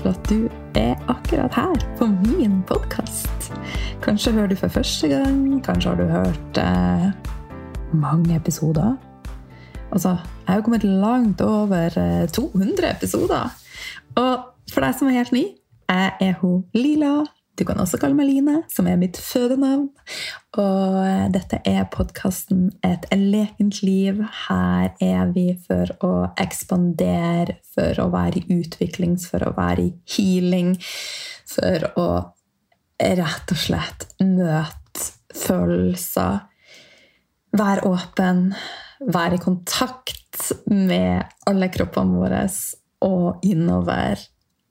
for 0.00 0.12
at 0.12 0.30
du 0.30 0.48
er 0.78 0.94
akkurat 1.12 1.54
her 1.54 1.76
på 1.98 2.06
min 2.06 2.60
podkast. 2.68 3.52
Kanskje 4.02 4.32
hører 4.32 4.52
du 4.52 4.56
for 4.56 4.72
første 4.72 5.08
gang, 5.08 5.64
kanskje 5.64 5.90
har 5.90 6.00
du 6.00 6.08
hørt 6.10 6.60
eh, 6.62 7.08
mange 7.92 8.36
episoder. 8.36 8.96
Altså, 9.92 10.16
jeg 10.46 10.54
har 10.54 10.60
kommet 10.60 10.84
langt 10.84 11.40
over 11.40 11.88
200 12.32 12.86
eh, 12.86 12.96
episoder. 12.96 13.52
Og 14.16 14.38
for 14.72 14.84
deg 14.84 14.96
som 14.96 15.10
er 15.10 15.20
helt 15.20 15.32
ny, 15.32 15.44
jeg 15.88 16.12
er 16.20 16.34
hun 16.40 16.64
Lila 16.74 17.24
du 17.58 17.64
kan 17.68 17.80
også 17.82 17.98
kalle 18.00 18.16
meg 18.16 18.30
Line, 18.30 18.62
som 18.72 18.86
er 18.88 18.96
mitt 19.00 19.18
fødenavn. 19.20 19.88
Og 20.60 20.98
eh, 21.04 21.26
dette 21.34 21.60
er 21.68 21.88
podkasten 21.92 22.70
Et 22.86 23.04
lekent 23.12 23.82
liv. 23.84 24.22
Her 24.46 24.94
er 25.04 25.32
vi 25.34 25.50
for 25.66 25.92
å 26.06 26.12
ekspandere, 26.40 27.58
for 27.74 28.00
å 28.00 28.08
være 28.12 28.40
i 28.40 28.60
utvikling, 28.60 29.18
for 29.20 29.44
å 29.44 29.52
være 29.58 29.84
i 29.84 29.92
healing. 30.14 30.74
For 31.52 31.90
å 32.00 32.08
rett 33.02 33.52
og 33.52 33.58
slett 33.58 34.08
møte 34.22 35.08
følelser. 35.36 36.42
Være 37.52 37.88
åpen. 37.88 38.46
Være 39.12 39.36
i 39.36 39.42
kontakt 39.42 40.52
med 40.72 41.26
alle 41.48 41.68
kroppene 41.72 42.16
våre 42.16 42.46
og 43.02 43.42
innover 43.44 44.20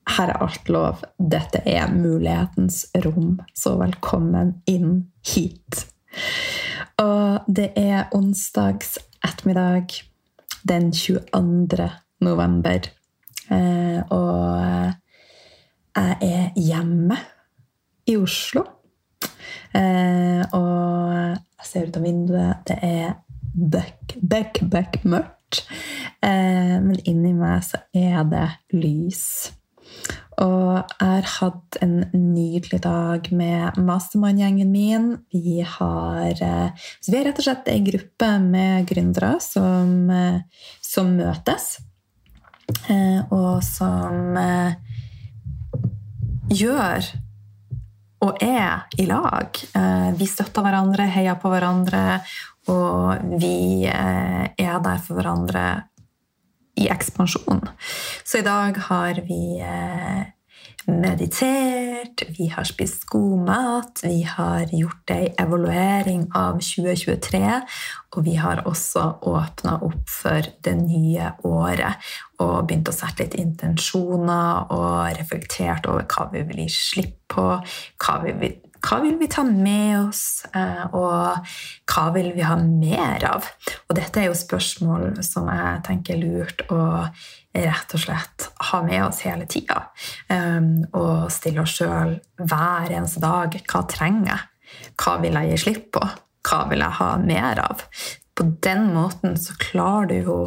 her 0.09 0.31
er 0.33 0.41
alt 0.43 0.69
lov. 0.69 1.03
Dette 1.17 1.61
er 1.65 1.91
mulighetens 1.93 2.85
rom, 3.05 3.39
så 3.55 3.75
velkommen 3.79 4.55
inn 4.69 5.11
hit. 5.25 5.85
Og 7.01 7.47
det 7.47 7.71
er 7.79 8.09
onsdags 8.15 8.97
ettermiddag 9.25 9.93
den 10.67 10.91
22. 10.91 11.89
november. 12.21 12.89
Eh, 13.51 13.99
og 14.09 14.93
jeg 15.95 16.17
er 16.21 16.51
hjemme 16.55 17.17
i 18.07 18.17
Oslo. 18.17 18.65
Eh, 19.75 20.43
og 20.51 21.13
jeg 21.13 21.67
ser 21.67 21.87
ut 21.87 21.97
av 21.97 22.05
vinduet. 22.05 22.65
Det 22.67 22.77
er 22.83 23.15
bøkk, 23.53 24.17
bøkk, 24.21 24.61
bøkk 24.71 25.01
mørkt. 25.07 25.63
Eh, 26.21 26.77
men 26.83 26.99
inni 27.07 27.33
meg 27.37 27.65
så 27.65 27.81
er 27.95 28.23
det 28.29 28.47
lys. 28.75 29.51
Og 30.41 30.79
jeg 30.79 31.07
har 31.11 31.27
hatt 31.35 31.77
en 31.83 31.97
nydelig 32.15 32.79
dag 32.81 33.27
med 33.35 33.77
mastermann-gjengen 33.77 34.71
min. 34.73 35.09
Vi 35.29 35.59
har, 35.61 36.31
eh, 36.31 36.71
vi 37.07 37.17
er 37.17 37.25
rett 37.27 37.37
og 37.39 37.45
slett 37.45 37.67
en 37.67 37.85
gruppe 37.85 38.29
med 38.39 38.87
gründere 38.87 39.39
som, 39.41 40.09
eh, 40.09 40.41
som 40.81 41.15
møtes. 41.17 41.81
Eh, 42.89 43.21
og 43.29 43.61
som 43.61 44.37
gjør 46.49 47.05
og 48.21 48.37
er 48.41 48.85
i 48.97 49.05
lag. 49.05 49.49
Vi 50.17 50.25
støtter 50.25 50.61
hverandre, 50.61 51.09
heier 51.09 51.35
på 51.35 51.49
hverandre, 51.49 52.21
og 52.67 53.39
vi 53.39 53.85
er 53.85 54.79
der 54.79 54.97
for 54.97 55.15
hverandre 55.15 55.83
i 56.79 56.87
ekspansjon. 56.91 57.65
Så 58.23 58.41
i 58.41 58.45
dag 58.45 58.77
har 58.87 59.21
vi 59.27 59.41
eh, 59.59 60.29
meditert, 60.87 62.23
vi 62.37 62.47
har 62.47 62.65
spist 62.65 63.05
god 63.09 63.45
mat, 63.45 64.01
vi 64.03 64.23
har 64.25 64.65
gjort 64.73 65.13
ei 65.13 65.29
evaluering 65.39 66.25
av 66.37 66.57
2023, 66.63 67.43
og 68.15 68.25
vi 68.25 68.35
har 68.41 68.63
også 68.69 69.05
åpna 69.29 69.77
opp 69.85 70.09
for 70.09 70.49
det 70.65 70.73
nye 70.79 71.31
året 71.47 72.11
og 72.41 72.65
begynt 72.67 72.89
å 72.89 72.95
sette 72.95 73.27
litt 73.27 73.37
intensjoner 73.41 74.73
og 74.73 75.13
reflektert 75.19 75.87
over 75.91 76.07
hva 76.09 76.27
vi 76.33 76.43
vil 76.49 76.65
gi 76.65 76.69
slipp 76.73 77.17
på, 77.31 77.47
hva 78.01 78.19
vi 78.25 78.35
vil 78.41 78.59
hva 78.81 78.97
vil 79.03 79.17
vi 79.19 79.27
ta 79.29 79.43
med 79.45 80.07
oss, 80.07 80.45
eh, 80.57 80.85
og 80.97 81.45
hva 81.91 82.05
vil 82.15 82.31
vi 82.33 82.45
ha 82.45 82.55
mer 82.57 83.25
av? 83.29 83.49
Og 83.87 83.97
dette 83.97 84.21
er 84.21 84.29
jo 84.29 84.37
spørsmål 84.37 85.21
som 85.25 85.49
jeg 85.51 85.83
tenker 85.85 86.17
er 86.17 86.23
lurt 86.23 86.65
å 86.73 86.81
rett 87.51 87.93
og 87.93 87.99
slett 87.99 88.47
ha 88.71 88.79
med 88.85 89.03
oss 89.05 89.21
hele 89.25 89.45
tida. 89.49 89.83
Um, 90.31 90.85
og 90.95 91.27
stille 91.33 91.65
oss 91.65 91.75
sjøl 91.81 92.15
hver 92.39 92.93
eneste 92.93 93.21
dag 93.23 93.57
hva 93.59 93.83
trenger 93.91 94.31
jeg? 94.31 94.47
Hva 95.01 95.17
vil 95.21 95.35
jeg 95.35 95.51
gi 95.51 95.61
slipp 95.65 95.87
på? 95.97 96.03
Hva 96.47 96.63
vil 96.71 96.83
jeg 96.83 96.97
ha 97.01 97.09
mer 97.21 97.61
av? 97.61 97.83
På 98.37 98.47
den 98.63 98.87
måten 98.95 99.35
så 99.37 99.57
klarer 99.59 100.07
du 100.09 100.29
jo 100.31 100.37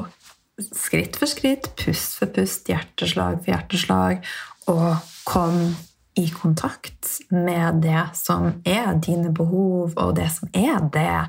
skritt 0.65 1.19
for 1.21 1.29
skritt, 1.29 1.69
pust 1.77 2.17
for 2.21 2.33
pust, 2.33 2.71
hjerteslag 2.71 3.43
for 3.43 3.53
hjerteslag, 3.53 4.25
å 4.71 4.95
komme 5.29 5.75
i 6.15 6.29
kontakt 6.31 7.21
med 7.31 7.83
det 7.83 8.05
som 8.15 8.63
er 8.65 8.95
dine 9.03 9.33
behov, 9.35 9.95
og 9.97 10.17
det 10.17 10.31
som 10.33 10.49
er 10.55 10.83
det, 10.95 11.25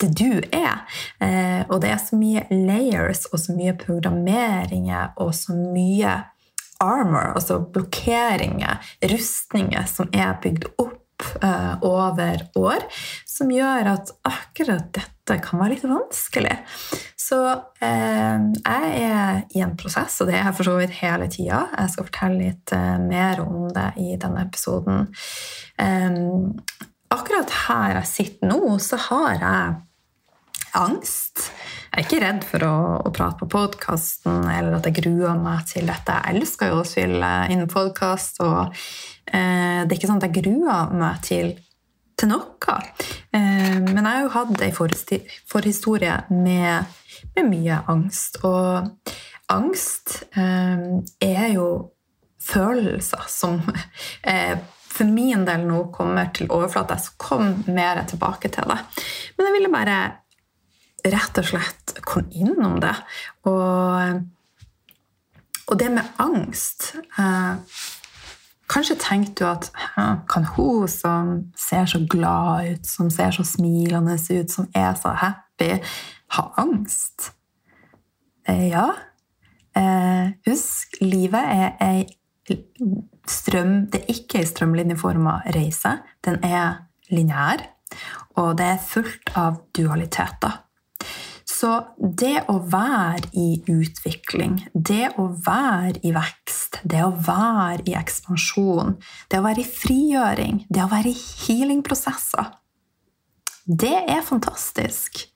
det 0.00 0.10
du 0.18 0.40
er. 0.52 0.84
Eh, 1.20 1.62
og 1.68 1.80
det 1.82 1.90
er 1.90 2.02
så 2.02 2.18
mye 2.18 2.44
layers 2.50 3.26
og 3.32 3.40
så 3.42 3.56
mye 3.56 3.74
programmeringer 3.78 5.16
og 5.16 5.34
så 5.34 5.56
mye 5.56 6.20
armor, 6.80 7.34
altså 7.36 7.58
blokkeringer, 7.60 8.80
rustninger, 9.12 9.84
som 9.84 10.08
er 10.16 10.38
bygd 10.42 10.70
opp 10.78 10.99
uh, 11.42 11.76
over 11.86 12.44
år, 12.58 12.86
som 13.28 13.50
gjør 13.52 13.92
at 13.94 14.12
akkurat 14.28 14.90
dette 14.96 15.38
kan 15.44 15.62
være 15.62 15.76
litt 15.76 15.86
vanskelig. 15.88 16.56
Så 17.20 17.38
uh, 17.40 18.38
jeg 18.60 18.92
er 19.04 19.42
i 19.54 19.64
en 19.64 19.76
prosess, 19.80 20.20
og 20.20 20.30
det 20.30 20.38
er 20.38 20.48
jeg 20.48 20.58
for 20.58 20.70
så 20.70 20.78
vidt 20.80 20.96
hele 21.00 21.28
tida. 21.32 21.64
Jeg 21.76 21.94
skal 21.94 22.08
fortelle 22.10 22.48
litt 22.48 22.74
uh, 22.76 22.96
mer 23.02 23.44
om 23.44 23.68
det 23.74 23.90
i 24.02 24.16
denne 24.20 24.46
episoden. 24.48 25.06
Akkurat 27.10 27.54
her 27.66 27.96
jeg 27.98 28.10
sitter 28.10 28.50
nå, 28.52 28.76
så 28.82 28.98
har 29.10 29.40
jeg 29.40 29.78
angst. 30.78 31.50
Jeg 31.90 31.98
er 31.98 32.06
ikke 32.06 32.20
redd 32.22 32.44
for 32.46 32.64
å, 32.66 32.74
å 33.06 33.12
prate 33.14 33.40
på 33.42 33.48
podkasten 33.50 34.44
eller 34.50 34.78
at 34.78 34.86
jeg 34.88 35.00
gruer 35.00 35.38
meg 35.40 35.64
til 35.70 35.88
dette. 35.90 36.14
Jeg 36.14 36.38
elsker 36.38 36.70
jo 36.70 36.80
å 36.82 36.86
spille 36.86 37.30
inn 37.50 37.66
podkast, 37.70 38.40
og 38.44 38.70
eh, 39.32 39.82
det 39.82 39.90
er 39.90 39.96
ikke 39.98 40.10
sånn 40.10 40.22
at 40.22 40.28
jeg 40.28 40.44
gruer 40.44 40.94
meg 40.94 41.20
til, 41.26 41.52
til 42.20 42.30
noe. 42.30 42.78
Eh, 43.34 43.78
men 43.82 43.98
jeg 43.98 44.08
har 44.08 44.22
jo 44.22 44.34
hatt 44.36 44.64
ei 44.66 44.72
forhistorie 44.74 46.16
med, 46.30 46.98
med, 47.34 47.50
mye 47.50 47.80
angst. 47.90 48.38
Og 48.46 49.14
angst 49.50 50.20
eh, 50.30 50.86
er 51.26 51.48
jo 51.56 51.70
følelser 52.40 53.26
som 53.28 53.58
eh, 54.22 54.54
for 54.90 55.06
min 55.06 55.44
del 55.46 55.66
nå 55.68 55.84
kommer 55.94 56.30
til 56.34 56.50
overflata. 56.50 56.98
Så 56.98 57.14
kom 57.20 57.54
mer 57.70 58.02
tilbake 58.08 58.50
til 58.52 58.66
det. 58.70 58.78
Men 59.36 59.48
jeg 59.48 59.58
ville 59.58 59.72
bare 59.72 60.00
rett 61.04 61.40
og 61.40 61.48
slett 61.52 61.94
kom 62.06 62.28
innom 62.30 62.78
det. 62.82 62.94
Og, 63.48 64.20
og 65.66 65.80
det 65.80 65.90
med 65.94 66.20
angst 66.22 66.92
eh, 67.18 67.80
Kanskje 68.70 68.94
tenkte 69.02 69.42
du 69.42 69.48
at 69.50 69.64
kan 70.30 70.44
hun 70.54 70.86
som 70.88 71.30
ser 71.58 71.88
så 71.90 71.98
glad 72.10 72.68
ut, 72.70 72.86
som 72.86 73.08
ser 73.10 73.32
så 73.34 73.42
smilende 73.42 74.14
ut, 74.14 74.50
som 74.50 74.68
er 74.74 74.94
så 74.94 75.10
happy, 75.18 75.72
ha 76.36 76.44
angst? 76.62 77.32
Eh, 78.46 78.68
ja. 78.68 78.86
Eh, 79.74 80.30
husk, 80.46 80.94
livet 81.02 81.50
er 81.50 81.74
ei 81.82 82.06
strøm 83.30 83.86
Det 83.90 84.00
er 84.00 84.14
ikke 84.14 84.40
ei 84.40 84.46
strømlinjeforma 84.48 85.40
reise. 85.54 85.98
Den 86.24 86.38
er 86.46 86.86
lineær, 87.10 87.66
og 88.38 88.56
det 88.58 88.66
er 88.66 88.82
fullt 88.86 89.34
av 89.38 89.62
dualiteter. 89.76 90.60
Så 91.60 91.70
det 91.98 92.46
å 92.48 92.56
være 92.72 93.28
i 93.36 93.48
utvikling, 93.68 94.62
det 94.72 95.10
å 95.20 95.26
være 95.44 95.98
i 96.06 96.12
vekst, 96.14 96.78
det 96.88 97.02
å 97.04 97.10
være 97.12 97.84
i 97.90 97.96
ekspansjon, 97.98 98.94
det 99.28 99.40
å 99.40 99.44
være 99.44 99.60
i 99.60 99.68
frigjøring, 99.68 100.62
det 100.72 100.84
å 100.86 100.90
være 100.92 101.12
i 101.12 101.18
healingprosesser 101.44 102.54
Det 103.66 103.96
er 104.08 104.22
fantastisk. 104.24 105.26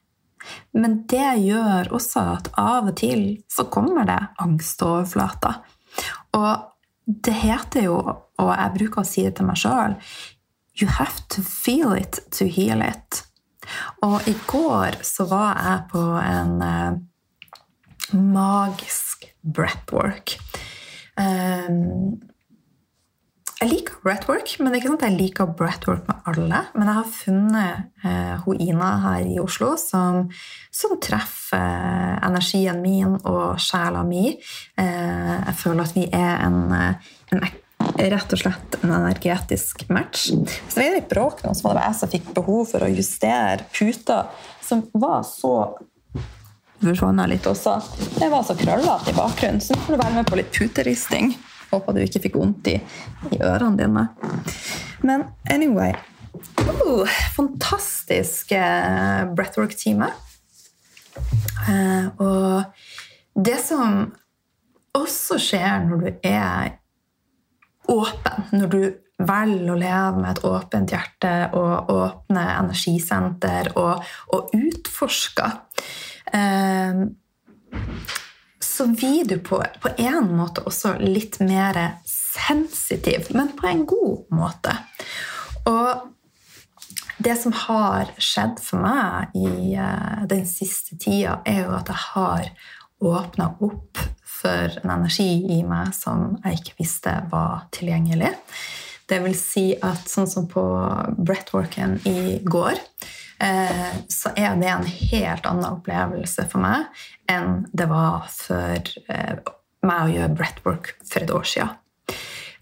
Men 0.72 1.02
det 1.08 1.28
gjør 1.44 1.92
også 1.94 2.22
at 2.38 2.48
av 2.60 2.88
og 2.88 2.96
til 3.00 3.26
så 3.52 3.66
kommer 3.72 4.08
det 4.08 4.20
angstoverflater. 4.40 5.60
Og 6.36 6.64
det 7.04 7.36
heter 7.44 7.86
jo, 7.90 7.98
og 8.40 8.50
jeg 8.50 8.74
bruker 8.78 9.02
å 9.02 9.08
si 9.08 9.26
det 9.26 9.36
til 9.38 9.50
meg 9.50 9.60
sjøl 9.60 9.98
You 10.74 10.88
have 10.90 11.22
to 11.30 11.42
feel 11.42 11.92
it 11.94 12.18
to 12.34 12.48
heal 12.50 12.82
it. 12.82 13.22
Og 14.06 14.28
i 14.30 14.36
går 14.50 15.00
så 15.06 15.26
var 15.30 15.58
jeg 15.62 15.80
på 15.94 16.04
en 16.20 16.54
eh, 16.68 17.00
magisk 18.14 19.26
breathwork. 19.42 20.36
Um, 21.16 22.20
jeg 23.64 23.70
liker 23.70 24.00
breathwork, 24.02 24.50
men 24.58 24.72
det 24.72 24.76
er 24.76 24.82
ikke 24.82 24.90
sånn 24.90 24.98
at 24.98 25.04
jeg 25.06 25.16
liker 25.16 25.52
breathwork 25.56 26.08
med 26.08 26.26
alle. 26.28 26.60
Men 26.74 26.90
jeg 26.90 26.96
har 26.98 27.12
funnet 27.16 28.04
eh, 28.04 28.48
Ina 28.66 28.90
her 29.04 29.28
i 29.30 29.38
Oslo 29.40 29.70
som, 29.80 30.26
som 30.74 30.96
treffer 31.00 32.18
energien 32.26 32.82
min 32.82 33.14
og 33.22 33.60
sjela 33.62 34.02
mi. 34.04 34.34
Eh, 34.34 35.34
jeg 35.38 35.56
føler 35.62 35.86
at 35.86 35.96
vi 35.96 36.04
er 36.10 36.44
en, 36.44 36.58
en, 37.32 37.46
rett 37.98 38.34
og 38.34 38.40
slett 38.40 38.76
en 38.82 38.92
energetisk 38.92 39.84
match. 39.92 40.28
Så 40.30 40.78
det 40.80 40.86
er 40.86 40.96
litt 40.98 41.10
bråk 41.10 41.44
nå, 41.44 41.54
så 41.54 41.68
var 41.68 41.78
det 41.78 41.88
jeg 41.88 41.98
som 42.00 42.12
fikk 42.14 42.30
behov 42.36 42.62
for 42.72 42.84
å 42.84 42.90
justere 42.90 43.66
puta, 43.74 44.24
som 44.64 44.84
var 44.92 45.22
så 45.28 45.54
forsvant 46.84 47.28
litt 47.30 47.46
også. 47.48 47.78
Det 48.18 48.30
var 48.32 48.44
så 48.46 48.56
krøllete 48.58 49.12
i 49.12 49.16
bakgrunnen, 49.16 49.62
så 49.62 49.76
nå 49.76 49.84
får 49.84 49.96
du 49.96 50.02
være 50.02 50.16
med 50.18 50.30
på 50.30 50.40
litt 50.40 50.50
puteristing. 50.54 51.34
Håper 51.70 51.96
du 51.96 52.02
ikke 52.04 52.22
fikk 52.26 52.36
vondt 52.38 52.68
i, 52.70 52.74
i 53.32 53.38
ørene 53.42 53.78
dine. 53.80 54.08
Men 55.04 55.26
anyway 55.50 55.94
uh, 56.58 57.08
Fantastisk 57.36 58.52
uh, 58.52 59.24
breathwork-time. 59.34 60.10
Uh, 61.64 62.06
og 62.18 63.44
det 63.46 63.58
som 63.64 64.12
også 64.94 65.38
skjer 65.42 65.86
når 65.88 66.02
du 66.04 66.10
er 66.28 66.74
åpen, 67.90 68.46
når 68.52 68.70
du 68.72 68.80
velger 69.24 69.70
å 69.70 69.78
leve 69.78 70.20
med 70.20 70.30
et 70.32 70.46
åpent 70.48 70.94
hjerte 70.94 71.34
og 71.54 71.90
åpne 71.94 72.44
energisenter 72.58 73.70
og, 73.78 74.02
og 74.34 74.54
utforsker 74.58 75.60
uh, 76.34 77.04
så 78.64 78.86
blir 78.90 79.24
du 79.24 79.38
på, 79.38 79.60
på 79.80 79.90
en 80.02 80.32
måte 80.34 80.64
også 80.66 80.96
litt 80.98 81.38
mer 81.44 81.78
sensitiv, 82.08 83.28
men 83.36 83.52
på 83.54 83.68
en 83.70 83.84
god 83.86 84.32
måte. 84.34 84.74
Og 85.70 86.10
det 87.22 87.36
som 87.38 87.54
har 87.54 88.10
skjedd 88.18 88.58
for 88.62 88.82
meg 88.82 89.36
i 89.38 89.76
uh, 89.78 90.24
den 90.30 90.42
siste 90.48 90.98
tida, 90.98 91.38
er 91.46 91.68
jo 91.68 91.76
at 91.76 91.92
jeg 91.92 92.02
har 92.08 92.50
åpna 93.04 93.52
opp 93.62 94.00
for 94.44 94.78
en 94.84 94.94
energi 94.98 95.30
i 95.56 95.62
meg 95.66 95.94
som 95.96 96.36
jeg 96.44 96.60
ikke 96.60 96.78
visste 96.84 97.16
var 97.32 97.66
tilgjengelig. 97.74 98.34
Det 99.08 99.18
vil 99.24 99.34
si 99.36 99.66
at 99.84 100.06
sånn 100.08 100.28
som 100.28 100.46
på 100.48 100.62
breathworken 101.18 101.98
i 102.08 102.38
går, 102.44 102.78
Eh, 103.38 103.94
så 104.08 104.30
er 104.36 104.54
det 104.56 104.70
en 104.70 104.86
helt 104.86 105.46
annen 105.46 105.66
opplevelse 105.66 106.46
for 106.50 106.62
meg 106.62 106.86
enn 107.30 107.64
det 107.74 107.88
var 107.90 108.28
for 108.30 108.78
eh, 109.10 109.40
meg 109.84 110.04
å 110.04 110.12
gjøre 110.12 110.36
breathwork 110.38 110.92
for 111.02 111.24
et 111.24 111.32
år 111.34 111.48
siden. 111.50 111.72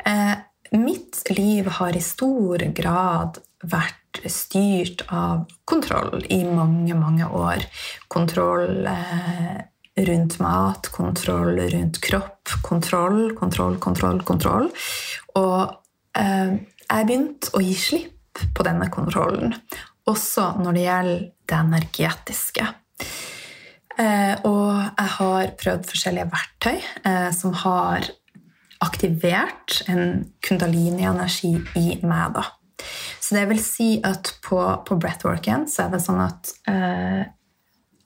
Eh, 0.09 0.35
mitt 0.73 1.21
liv 1.31 1.69
har 1.79 1.97
i 1.97 2.03
stor 2.03 2.65
grad 2.73 3.43
vært 3.63 4.23
styrt 4.33 5.05
av 5.13 5.45
kontroll 5.69 6.25
i 6.33 6.41
mange, 6.49 6.97
mange 6.97 7.29
år. 7.29 7.67
Kontroll 8.11 8.89
rundt 9.97 10.39
mat, 10.41 10.89
kontroll 10.95 11.61
rundt 11.73 12.01
kropp, 12.05 12.55
kontroll, 12.65 13.35
kontroll, 13.37 13.79
kontroll, 13.83 14.23
kontroll. 14.25 14.71
Og 15.37 15.79
jeg 16.17 17.07
begynte 17.09 17.53
å 17.57 17.61
gi 17.65 17.75
slipp 17.77 18.41
på 18.57 18.65
denne 18.65 18.89
kontrollen 18.93 19.53
også 20.11 20.49
når 20.63 20.77
det 20.77 20.87
gjelder 20.87 21.21
det 21.49 21.59
energetiske. 21.59 22.67
Eh, 24.01 24.35
og 24.49 24.71
jeg 24.81 25.13
har 25.19 25.53
prøvd 25.61 25.87
forskjellige 25.91 26.31
verktøy 26.33 26.79
eh, 26.79 27.29
som 27.37 27.53
har 27.63 28.09
aktivert 28.83 29.83
en 29.93 30.25
kundalini-energi 30.43 31.53
i 31.79 32.01
meg. 32.03 32.39
da. 32.39 32.47
Så 33.21 33.37
det 33.37 33.45
vil 33.53 33.61
si 33.63 33.91
at 34.05 34.33
på, 34.43 34.59
på 34.87 34.99
breathworken 34.99 35.69
så 35.71 35.85
er 35.85 35.93
det 35.93 36.03
sånn 36.03 36.23
at 36.25 36.55
eh, 36.71 37.23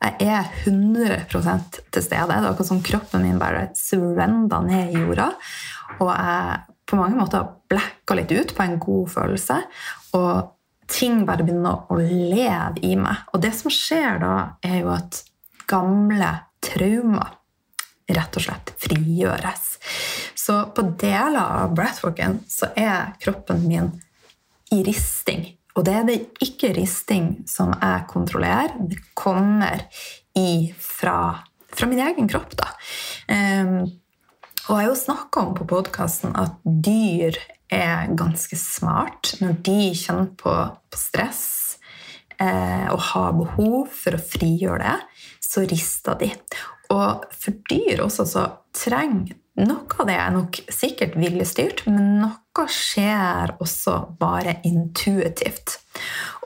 jeg 0.05 0.29
er 0.29 0.51
100% 0.67 1.79
til 1.91 2.05
stede. 2.05 2.27
Det 2.29 2.37
er 2.37 2.49
akkurat 2.51 2.69
som 2.69 2.83
kroppen 2.85 3.25
min 3.25 3.39
bare 3.41 3.71
surrender 3.79 4.67
ned 4.67 4.93
i 4.93 5.01
jorda. 5.01 5.31
Og 5.99 6.11
jeg 6.13 6.59
på 6.87 6.99
mange 6.99 7.19
måter 7.19 7.49
blacka 7.71 8.15
litt 8.15 8.31
ut 8.31 8.53
på 8.55 8.67
en 8.67 8.77
god 8.83 9.09
følelse. 9.11 9.57
Og 10.19 10.53
ting 10.91 11.25
bare 11.27 11.47
begynner 11.47 11.89
å 11.91 11.99
leve 11.99 12.85
i 12.87 12.95
meg. 13.01 13.25
Og 13.33 13.43
det 13.43 13.55
som 13.59 13.73
skjer 13.73 14.21
da, 14.23 14.35
er 14.63 14.83
jo 14.85 14.93
at 14.95 15.25
gamle 15.67 16.31
traumer 16.63 17.35
rett 18.07 18.39
og 18.39 18.45
slett 18.45 18.71
frigjøres. 18.79 19.65
Så 20.39 20.61
på 20.77 20.85
deler 21.01 21.43
av 21.43 21.75
breathworken 21.75 22.39
så 22.47 22.71
er 22.79 23.17
kroppen 23.23 23.65
min 23.67 23.91
i 24.71 24.83
risting. 24.87 25.56
Og 25.77 25.85
det 25.85 25.95
er 25.95 26.07
det 26.09 26.21
ikke 26.45 26.73
risting 26.77 27.29
som 27.49 27.75
jeg 27.75 28.07
kontrollerer. 28.09 28.79
Det 28.89 28.99
kommer 29.17 29.85
fra, 30.81 31.19
fra 31.73 31.89
min 31.89 32.01
egen 32.05 32.29
kropp, 32.29 32.57
da. 32.57 32.73
Um, 33.29 33.85
og 34.67 34.73
jeg 34.75 34.83
har 34.83 34.89
jo 34.89 34.99
snakka 34.99 35.45
om 35.45 35.53
på 35.55 35.69
podkasten 35.71 36.33
at 36.35 36.57
dyr 36.65 37.37
er 37.73 38.11
ganske 38.19 38.57
smart 38.59 39.37
når 39.43 39.61
de 39.67 39.81
kjenner 39.95 40.33
på, 40.39 40.55
på 40.91 40.99
stress 40.99 41.45
eh, 42.41 42.87
og 42.91 43.01
har 43.13 43.37
behov 43.39 43.93
for 43.95 44.19
å 44.19 44.23
frigjøre 44.23 44.83
det, 44.83 44.97
så 45.43 45.63
rister 45.71 46.19
de. 46.19 46.33
Og 46.95 47.27
for 47.35 47.63
dyr 47.71 48.03
også 48.05 48.27
så 48.31 48.47
trenger 48.75 49.37
noe 49.57 49.87
av 50.03 50.11
det 50.11 50.17
er 50.21 50.35
nok 50.35 50.59
sikkert 50.69 51.15
viljestyrt, 51.17 51.87
men 51.89 52.19
noe 52.25 52.35
skjer 52.71 53.53
også 53.61 53.99
bare 54.21 54.57
intuitivt. 54.65 55.77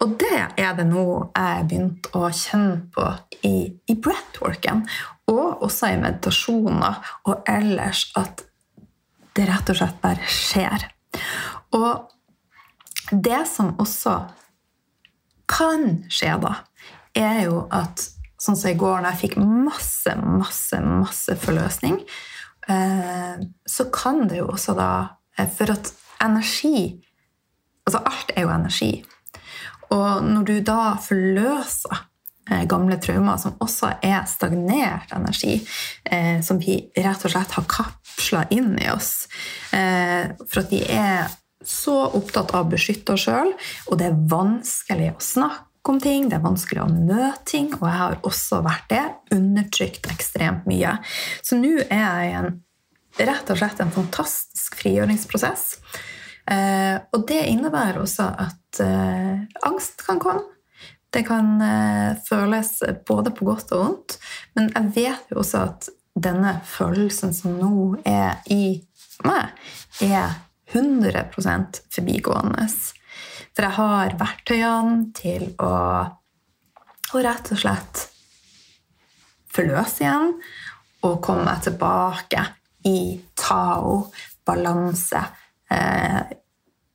Og 0.02 0.16
det 0.20 0.42
er 0.58 0.74
det 0.78 0.86
nå 0.88 1.06
jeg 1.36 1.46
har 1.46 1.66
begynt 1.70 2.10
å 2.16 2.26
kjenne 2.34 2.80
på 2.94 3.06
i, 3.46 3.54
i 3.86 3.96
breathworken, 3.96 4.84
og 5.30 5.62
også 5.62 5.92
i 5.92 6.00
meditasjoner 6.00 6.98
og 7.30 7.50
ellers, 7.50 8.08
at 8.18 8.42
det 9.36 9.46
rett 9.46 9.70
og 9.70 9.78
slett 9.78 10.00
bare 10.02 10.26
skjer. 10.26 10.88
Og 11.78 12.10
det 13.10 13.44
som 13.50 13.74
også 13.78 14.16
kan 15.50 16.02
skje 16.10 16.34
da, 16.42 16.56
er 17.18 17.44
jo 17.46 17.64
at 17.74 18.02
sånn 18.40 18.56
som 18.56 18.70
i 18.70 18.78
går, 18.78 19.02
da 19.02 19.12
jeg 19.12 19.26
fikk 19.26 19.38
masse, 19.42 20.14
masse, 20.16 20.78
masse 20.80 21.36
forløsning, 21.42 21.98
eh, 22.70 23.40
så 23.66 23.88
kan 23.92 24.24
det 24.30 24.40
jo 24.40 24.48
også 24.54 24.76
da 24.78 24.90
For 25.36 25.72
at 25.72 25.92
energi 26.24 27.00
Altså 27.88 28.02
alt 28.06 28.28
er 28.36 28.44
jo 28.44 28.50
energi. 28.52 28.90
Og 29.90 30.22
når 30.22 30.42
du 30.46 30.52
da 30.62 30.92
forløser 31.02 31.96
eh, 32.52 32.66
gamle 32.70 32.98
traumer, 33.02 33.40
som 33.40 33.56
også 33.58 33.94
er 34.04 34.20
stagnert 34.30 35.10
energi, 35.16 35.56
som 36.44 36.60
vi 36.60 36.76
rett 36.94 37.24
og 37.24 37.32
slett 37.32 37.56
har 37.56 37.66
kapsla 37.72 38.44
inn 38.54 38.76
i 38.78 38.90
oss 38.92 39.24
For 39.72 40.60
at 40.60 40.70
vi 40.70 40.84
er 40.84 41.32
så 41.66 41.96
opptatt 42.16 42.54
av 42.54 42.68
å 42.68 42.70
beskytte 42.72 43.16
oss 43.16 43.26
sjøl, 43.26 43.52
og 43.88 43.98
det 44.00 44.08
er 44.10 44.22
vanskelig 44.30 45.10
å 45.12 45.24
snakke 45.24 45.92
om 45.92 46.00
ting, 46.00 46.28
det 46.28 46.38
er 46.38 46.44
vanskelig 46.44 46.82
å 46.84 46.90
møte 46.92 47.44
ting, 47.48 47.70
og 47.78 47.86
jeg 47.88 47.98
har 48.00 48.18
også 48.28 48.60
vært 48.64 48.88
det. 48.92 49.04
Undertrykt 49.36 50.08
ekstremt 50.12 50.66
mye. 50.68 50.98
Så 51.42 51.58
nå 51.60 51.78
er 51.86 52.02
jeg 52.02 52.30
i 52.30 52.34
en, 52.40 52.58
rett 53.28 53.50
og 53.52 53.58
slett 53.60 53.80
en 53.82 53.92
fantastisk 53.94 54.78
frigjøringsprosess. 54.80 55.66
Eh, 56.50 56.96
og 57.14 57.26
det 57.28 57.42
innebærer 57.50 58.00
også 58.00 58.26
at 58.42 58.80
eh, 58.82 59.42
angst 59.66 60.04
kan 60.06 60.20
komme. 60.22 60.46
Det 61.10 61.24
kan 61.26 61.56
eh, 61.62 62.18
føles 62.26 62.76
både 63.06 63.32
på 63.34 63.48
godt 63.48 63.72
og 63.74 63.82
vondt, 63.84 64.18
men 64.54 64.70
jeg 64.74 64.92
vet 64.94 65.32
jo 65.32 65.40
også 65.42 65.64
at 65.66 65.90
denne 66.20 66.56
følelsen 66.66 67.34
som 67.34 67.56
nå 67.58 68.00
er 68.06 68.40
i 68.50 68.80
meg, 69.26 69.50
er 70.02 70.38
100% 70.72 71.82
forbigående. 71.90 72.66
For 73.50 73.66
jeg 73.66 73.76
har 73.76 74.16
verktøyene 74.20 75.10
til 75.16 75.50
å, 75.62 75.74
å 77.10 77.22
rett 77.26 77.50
og 77.52 77.62
slett 77.62 78.06
forløse 79.50 80.04
igjen 80.04 80.34
og 81.06 81.18
komme 81.24 81.48
meg 81.48 81.62
tilbake 81.66 82.44
i 82.88 83.20
Tao, 83.34 84.10
balanse. 84.46 85.24
Eh, 85.70 86.22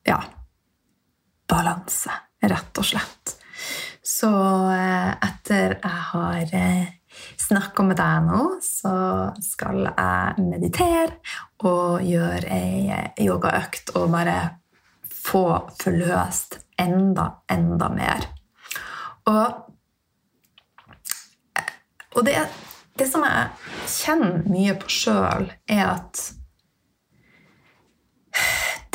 ja 0.05 0.23
balanse, 1.47 2.11
rett 2.41 2.77
og 2.81 2.85
slett. 2.85 3.35
Så 4.05 4.29
eh, 4.73 5.11
etter 5.27 5.77
jeg 5.77 6.03
har 6.11 6.53
eh, 6.57 6.87
snakka 7.41 7.85
med 7.87 7.99
deg 7.99 8.27
nå, 8.27 8.41
så 8.63 8.95
skal 9.43 9.87
jeg 9.87 10.45
meditere 10.45 11.19
og 11.65 12.03
gjøre 12.05 12.49
ei 12.53 13.25
yogaøkt 13.25 13.95
og 13.95 14.09
bare 14.13 14.37
få 15.25 15.45
forløst 15.79 16.59
enda, 16.81 17.29
enda 17.49 17.89
mer. 17.93 18.27
Og, 19.31 19.45
og 22.13 22.27
det, 22.27 22.35
det, 22.95 23.07
som 23.11 23.25
jeg 23.27 23.49
kjenner 23.91 24.45
mye 24.47 24.75
på 24.79 24.91
sjøl, 24.91 25.49
er 25.67 25.85
at 25.97 26.21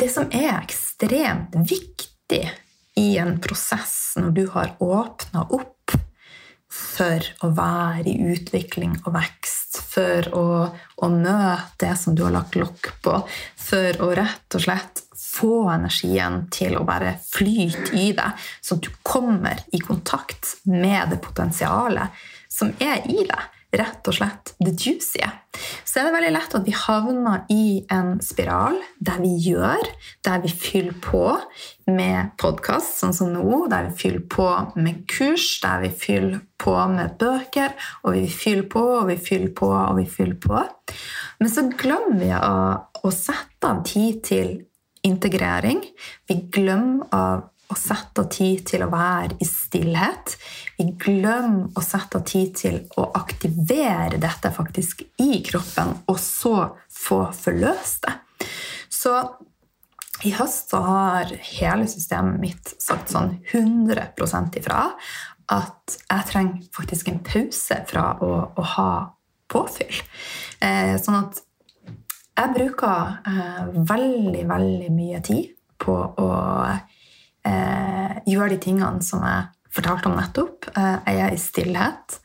det 0.01 0.09
som 0.09 0.29
er 0.33 0.55
ekstremt 0.57 1.53
viktig 1.69 2.43
i 2.97 3.09
en 3.21 3.37
prosess 3.41 4.15
når 4.17 4.33
du 4.37 4.43
har 4.55 4.73
åpna 4.81 5.45
opp 5.53 5.93
for 6.71 7.27
å 7.43 7.51
være 7.53 8.09
i 8.09 8.31
utvikling 8.31 8.95
og 9.03 9.13
vekst, 9.13 9.77
for 9.91 10.27
å, 10.33 10.45
å 10.71 11.09
møte 11.11 11.83
det 11.83 11.93
som 11.99 12.15
du 12.15 12.23
har 12.25 12.33
lagt 12.33 12.57
lokk 12.57 12.93
på, 13.03 13.17
for 13.59 14.01
å 14.01 14.11
rett 14.17 14.57
og 14.57 14.65
slett 14.65 15.03
få 15.21 15.67
energien 15.69 16.45
til 16.53 16.77
å 16.79 16.85
bare 16.87 17.17
flyte 17.27 17.93
i 17.99 18.11
deg, 18.17 18.45
så 18.63 18.79
at 18.79 18.87
du 18.87 18.91
kommer 19.05 19.61
i 19.75 19.81
kontakt 19.83 20.55
med 20.65 21.11
det 21.11 21.21
potensialet 21.23 22.23
som 22.51 22.71
er 22.81 23.03
i 23.11 23.21
deg 23.27 23.60
rett 23.71 24.07
og 24.07 24.15
slett 24.15 24.53
det 24.59 24.73
juicy. 24.75 25.21
Så 25.87 25.99
er 25.99 26.07
det 26.07 26.13
veldig 26.15 26.31
lett 26.35 26.55
at 26.57 26.65
vi 26.67 26.73
havner 26.75 27.43
i 27.51 27.65
en 27.91 28.13
spiral 28.23 28.77
der 29.03 29.19
vi 29.23 29.31
gjør, 29.45 29.83
der 30.25 30.41
vi 30.43 30.51
fyller 30.51 30.95
på 31.03 31.23
med 31.91 32.33
podkast, 32.41 32.99
sånn 33.01 33.15
som 33.15 33.31
nå, 33.33 33.65
der 33.71 33.89
vi 33.89 33.97
fyller 34.03 34.25
på 34.31 34.47
med 34.79 35.05
kurs, 35.11 35.47
der 35.63 35.83
vi 35.85 35.91
fyller 36.03 36.41
på 36.61 36.75
med 36.91 37.17
bøker, 37.19 37.75
og 38.03 38.15
vi 38.17 38.27
fyller 38.31 38.67
på 38.71 38.83
og 39.01 39.07
vi 39.11 39.17
fyller 39.19 39.53
på 39.57 39.71
og 39.75 39.95
vi 39.99 40.07
fyller 40.09 40.39
på. 40.41 40.65
Men 41.39 41.51
så 41.51 41.65
glemmer 41.71 42.19
vi 42.19 42.33
å, 42.37 42.59
å 43.07 43.15
sette 43.15 43.71
av 43.71 43.83
tid 43.87 44.21
til 44.27 44.53
integrering. 45.07 45.81
Vi 46.29 46.43
glemmer 46.53 47.07
av 47.15 47.47
å 47.71 47.77
sette 47.79 48.23
av 48.23 48.29
tid 48.33 48.65
til 48.67 48.83
å 48.85 48.89
være 48.91 49.37
i 49.41 49.47
stillhet. 49.47 50.35
Vi 50.77 50.89
glemmer 50.99 51.69
å 51.77 51.83
sette 51.85 52.19
av 52.19 52.25
tid 52.27 52.55
til 52.59 52.81
å 52.99 53.07
aktivere 53.17 54.19
dette 54.21 54.51
faktisk 54.53 55.05
i 55.23 55.39
kroppen, 55.47 55.95
og 56.11 56.19
så 56.19 56.55
få 56.91 57.23
forløst 57.35 58.07
det. 58.07 58.17
Så 58.91 59.15
i 60.27 60.33
høst 60.37 60.69
så 60.69 60.81
har 60.85 61.31
hele 61.57 61.87
systemet 61.89 62.41
mitt 62.41 62.73
sagt 62.81 63.09
sånn 63.13 63.39
100% 63.53 64.59
ifra 64.59 64.83
at 65.51 65.95
jeg 65.97 66.27
trenger 66.29 66.67
faktisk 66.75 67.09
en 67.09 67.23
pause 67.25 67.79
fra 67.89 68.05
å, 68.21 68.31
å 68.53 68.67
ha 68.75 68.91
påfyll. 69.51 69.97
Eh, 70.63 70.93
sånn 71.01 71.17
at 71.23 71.41
jeg 72.37 72.53
bruker 72.55 73.17
eh, 73.27 73.73
veldig, 73.89 74.45
veldig 74.49 74.91
mye 74.93 75.19
tid 75.25 75.51
på 75.81 75.95
å 75.97 76.29
gjøre 77.45 78.53
de 78.53 78.59
tingene 78.61 79.01
som 79.05 79.23
jeg 79.25 79.49
fortalte 79.75 80.09
om 80.09 80.17
nettopp. 80.19 80.71
Eh, 80.75 80.97
jeg 81.07 81.21
er 81.25 81.35
i 81.35 81.39
stillhet. 81.41 82.17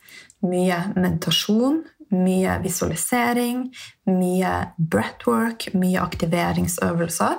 Mye 0.47 0.81
meditasjon, 0.97 1.83
mye 2.15 2.59
visualisering, 2.63 3.69
mye 4.11 4.57
breathwork, 4.77 5.71
mye 5.75 6.03
aktiveringsøvelser. 6.03 7.39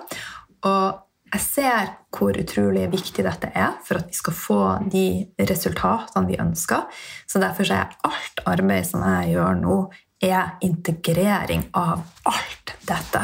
Og 0.68 1.04
jeg 1.28 1.44
ser 1.44 1.94
hvor 2.16 2.38
utrolig 2.40 2.86
viktig 2.92 3.26
dette 3.26 3.52
er 3.52 3.76
for 3.86 4.00
at 4.00 4.10
vi 4.10 4.18
skal 4.18 4.36
få 4.36 4.62
de 4.92 5.08
resultatene 5.44 6.30
vi 6.30 6.40
ønsker. 6.42 6.88
Så 7.28 7.42
derfor 7.44 7.68
er 7.76 7.96
alt 8.08 8.44
arbeid 8.48 8.88
som 8.88 9.04
jeg 9.06 9.36
gjør 9.36 9.60
nå, 9.62 9.80
er 10.24 10.56
integrering 10.66 11.68
av 11.78 12.02
alt 12.26 12.74
dette. 12.88 13.22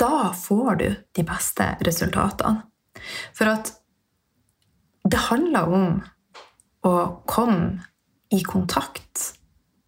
Da 0.00 0.30
får 0.34 0.78
du 0.80 0.88
de 1.18 1.26
beste 1.26 1.66
resultatene. 1.86 2.69
For 3.36 3.50
at 3.50 3.74
det 5.10 5.26
handler 5.30 5.74
om 5.74 6.00
å 6.86 6.94
komme 7.28 7.84
i 8.30 8.42
kontakt 8.46 9.32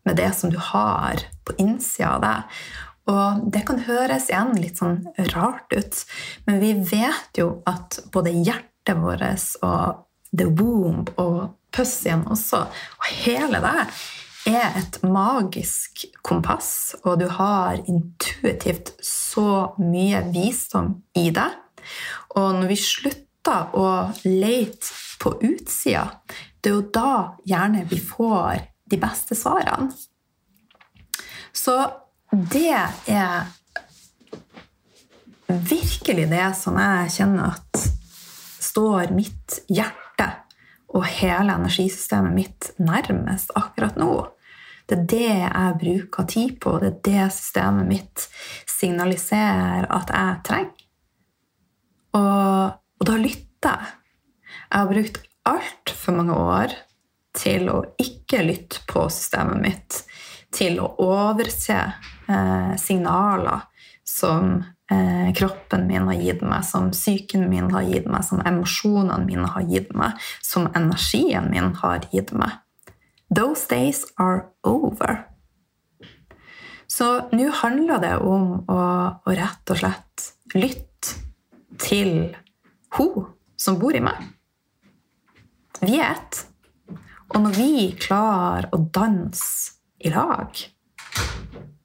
med 0.05 0.19
det 0.19 0.33
som 0.35 0.51
du 0.51 0.59
har 0.59 1.23
på 1.47 1.55
innsida 1.63 2.17
av 2.17 2.25
deg. 2.25 2.57
Og 3.13 3.45
det 3.55 3.65
kan 3.67 3.83
høres 3.87 4.29
igjen 4.31 4.55
litt 4.63 4.79
sånn 4.79 5.01
rart 5.33 5.75
ut, 5.75 6.03
men 6.47 6.61
vi 6.63 6.73
vet 6.87 7.39
jo 7.39 7.49
at 7.67 7.99
både 8.15 8.35
hjertet 8.35 8.99
vårt 8.99 9.25
og 9.67 10.05
the 10.33 10.47
womb 10.47 11.11
og 11.21 11.55
pussyen 11.75 12.25
også, 12.31 12.65
og 12.67 13.09
hele 13.25 13.63
det, 13.63 13.87
er 14.51 14.75
et 14.79 14.99
magisk 15.07 16.05
kompass, 16.27 16.97
og 17.05 17.21
du 17.21 17.29
har 17.31 17.79
intuitivt 17.87 18.95
så 19.07 19.75
mye 19.79 20.25
visdom 20.35 20.97
i 21.19 21.29
deg 21.35 21.59
og 22.37 22.59
når 22.61 22.71
vi 22.71 22.79
slutter 22.81 23.75
å 23.79 23.87
lete 24.25 24.93
på 25.23 25.35
utsida, 25.43 26.07
det 26.63 26.71
er 26.71 26.77
jo 26.77 26.85
da 26.95 27.15
gjerne 27.49 27.87
vi 27.91 27.99
får 28.03 28.63
de 28.93 28.99
beste 29.03 29.37
svarene. 29.39 29.91
Så 31.53 31.75
det 32.33 32.77
er 33.13 33.51
virkelig 35.47 36.29
det 36.31 36.47
som 36.57 36.79
jeg 36.81 37.11
kjenner 37.19 37.57
at 37.57 37.83
står 38.63 39.13
mitt 39.13 39.59
hjerte 39.69 40.29
og 40.93 41.05
hele 41.09 41.57
energisystemet 41.57 42.37
mitt 42.37 42.71
nærmest 42.81 43.53
akkurat 43.59 43.99
nå. 44.01 44.15
Det 44.89 44.99
er 44.99 45.05
det 45.09 45.29
jeg 45.29 45.77
bruker 45.81 46.29
tid 46.29 46.57
på, 46.61 46.77
det 46.81 46.91
er 46.91 47.01
det 47.09 47.27
systemet 47.37 47.89
mitt 47.89 48.27
signaliserer 48.69 49.89
at 49.93 50.13
jeg 50.13 50.41
trenger. 50.49 50.82
Og, 52.19 52.73
og 53.01 53.09
da 53.09 53.19
lytter 53.21 53.77
jeg. 53.77 53.93
Jeg 54.73 54.79
har 54.79 54.89
brukt 54.89 55.21
altfor 55.49 56.17
mange 56.17 56.37
år 56.39 56.75
til 57.37 57.69
å 57.73 57.79
ikke 58.01 58.45
lytte 58.45 58.83
på 58.89 59.07
systemet 59.13 59.63
mitt, 59.63 59.99
til 60.53 60.79
å 60.85 60.91
overse 61.01 61.79
eh, 61.81 62.73
signaler 62.81 63.65
som 64.05 64.59
eh, 64.93 65.33
kroppen 65.37 65.87
min 65.89 66.09
har 66.11 66.21
gitt 66.21 66.45
meg, 66.45 66.65
som 66.69 66.91
psyken 66.93 67.49
min 67.49 67.71
har 67.73 67.87
gitt 67.89 68.09
meg, 68.11 68.25
som 68.29 68.43
emosjonene 68.45 69.25
mine 69.25 69.49
har 69.55 69.65
gitt 69.69 69.93
meg, 69.97 70.21
som 70.45 70.69
energien 70.77 71.49
min 71.53 71.73
har 71.81 72.05
gitt 72.13 72.35
meg. 72.37 72.61
Those 73.33 73.65
days 73.71 74.05
are 74.21 74.51
over. 74.65 75.25
Så 76.87 77.07
nå 77.33 77.49
handler 77.63 78.03
det 78.03 78.17
om 78.21 78.59
å, 78.69 78.81
å 79.25 79.33
rett 79.33 79.73
og 79.73 79.81
slett 79.81 80.33
lytte 80.53 80.92
til 81.81 82.37
hun 82.97 83.29
som 83.57 83.79
bor 83.81 83.97
i 83.97 84.03
meg. 84.05 84.19
Vi 85.83 85.99
er 85.99 86.13
ett. 86.13 86.43
Og 87.33 87.41
når 87.43 87.57
vi 87.57 87.75
klarer 87.97 88.69
å 88.75 88.83
danse 88.93 89.79
i 90.03 90.11
lag, 90.13 90.59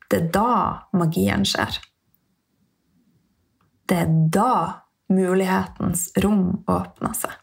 det 0.08 0.20
er 0.20 0.32
da 0.34 0.54
magien 0.98 1.46
skjer. 1.48 1.80
Det 3.88 4.00
er 4.04 4.16
da 4.34 4.54
mulighetens 5.14 6.10
rom 6.24 6.64
åpner 6.68 7.16
seg. 7.16 7.36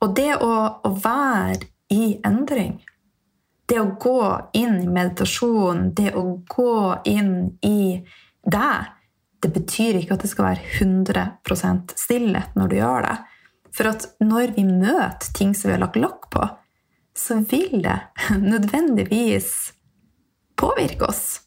Og 0.00 0.14
det 0.16 0.32
å, 0.40 0.54
å 0.80 0.90
være 1.04 1.68
i 1.92 2.14
endring, 2.24 2.78
det 3.68 3.80
å 3.82 3.90
gå 4.00 4.22
inn 4.56 4.80
i 4.80 4.88
meditasjon, 4.88 5.90
det 5.94 6.14
å 6.16 6.24
gå 6.48 6.78
inn 7.10 7.34
i 7.66 8.00
deg 8.48 8.96
det 9.40 9.50
betyr 9.54 9.98
ikke 10.00 10.16
at 10.16 10.24
det 10.24 10.30
skal 10.30 10.50
være 10.50 10.64
100% 10.80 11.94
stillhet 11.98 12.56
når 12.58 12.70
du 12.70 12.76
gjør 12.76 13.06
det. 13.06 13.16
For 13.74 13.90
at 13.90 14.06
når 14.20 14.56
vi 14.56 14.64
møter 14.66 15.30
ting 15.36 15.54
som 15.56 15.70
vi 15.70 15.76
har 15.76 15.84
lagt 15.84 16.00
lokk 16.00 16.30
på, 16.34 16.46
så 17.16 17.40
vil 17.50 17.82
det 17.84 17.98
nødvendigvis 18.52 19.72
påvirke 20.60 21.08
oss. 21.08 21.40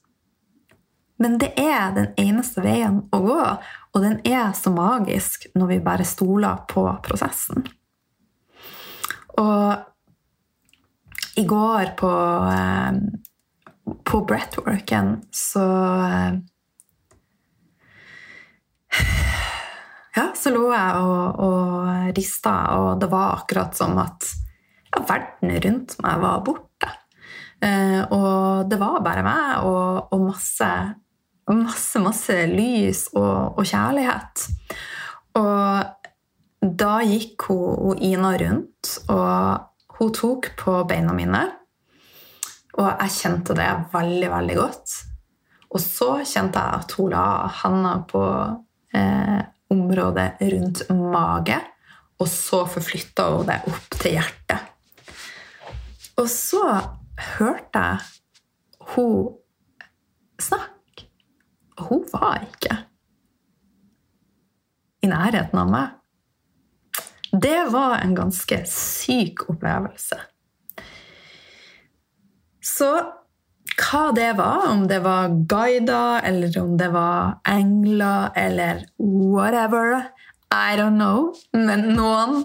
Men 1.22 1.38
det 1.40 1.54
er 1.60 1.94
den 1.96 2.10
eneste 2.20 2.64
veien 2.66 3.04
å 3.14 3.20
gå, 3.24 3.42
og 3.94 4.02
den 4.02 4.18
er 4.28 4.52
så 4.58 4.74
magisk 4.74 5.46
når 5.56 5.70
vi 5.70 5.84
bare 5.86 6.08
stoler 6.08 6.66
på 6.68 6.88
prosessen. 7.06 7.64
Og 9.40 9.78
i 11.40 11.46
går 11.50 11.94
på, 11.98 12.10
eh, 12.54 13.94
på 14.04 14.20
breathworken 14.30 15.16
så 15.34 15.68
eh, 16.06 16.34
ja, 20.18 20.28
så 20.38 20.54
lå 20.54 20.68
jeg 20.72 21.04
og, 21.04 21.40
og 21.48 22.18
rista, 22.18 22.56
og 22.80 22.90
det 23.02 23.10
var 23.12 23.40
akkurat 23.40 23.78
som 23.78 23.98
at 24.02 24.28
ja, 24.94 25.02
verden 25.08 25.56
rundt 25.66 25.98
meg 26.04 26.22
var 26.22 26.44
borte. 26.46 26.92
Eh, 27.64 28.02
og 28.12 28.70
det 28.70 28.80
var 28.82 29.04
bare 29.06 29.24
meg 29.26 29.68
og, 29.68 30.14
og 30.14 30.28
masse, 30.28 30.70
masse, 31.50 32.02
masse 32.04 32.38
lys 32.52 33.08
og, 33.16 33.60
og, 33.60 33.64
kjærlighet. 33.68 34.48
Og 35.40 36.74
da 36.84 36.94
gikk 37.08 37.48
hun, 37.50 37.80
hun 37.88 38.04
Ina 38.04 38.34
rundt, 38.40 38.98
og 39.12 39.98
hun 39.98 40.14
tok 40.16 40.52
på 40.60 40.78
beina 40.90 41.16
mine. 41.16 41.44
Og 42.74 42.88
jeg 42.90 43.16
kjente 43.20 43.56
det 43.58 43.70
veldig, 43.94 44.30
veldig 44.34 44.56
godt. 44.58 44.94
Og 45.74 45.82
så 45.82 46.10
kjente 46.26 46.62
jeg 46.62 46.84
at 46.84 46.96
hun 46.98 47.12
la 47.14 47.26
handa 47.62 47.98
på 48.10 48.22
eh, 48.94 49.42
området 49.74 50.42
rundt 50.54 50.84
mage, 50.90 51.60
og 52.22 52.30
så 52.30 52.64
forflytta 52.70 53.30
hun 53.34 53.48
det 53.50 53.60
opp 53.70 53.98
til 53.98 54.18
hjertet. 54.18 54.70
Og 56.22 56.30
så 56.30 56.66
hørte 57.38 57.82
jeg 57.82 57.98
hun 58.94 59.34
snakke, 60.42 61.08
og 61.78 61.90
hun 61.90 62.06
var 62.14 62.44
ikke 62.46 62.78
i 65.04 65.10
nærheten 65.12 65.60
av 65.60 65.72
meg. 65.72 66.00
Det 67.34 67.66
var 67.74 67.98
en 68.04 68.14
ganske 68.16 68.60
syk 68.70 69.48
opplevelse. 69.50 70.20
Så 72.64 72.92
hva 73.80 74.12
det 74.16 74.32
var, 74.38 74.68
om 74.70 74.88
det 74.88 75.00
var 75.04 75.34
guider, 75.50 76.22
eller 76.24 76.58
om 76.62 76.76
det 76.78 76.90
var 76.94 77.40
engler, 77.50 78.32
eller 78.36 78.84
whatever, 78.98 80.10
I 80.54 80.78
don't 80.78 81.00
know. 81.00 81.34
Men 81.54 81.94
noen 81.98 82.44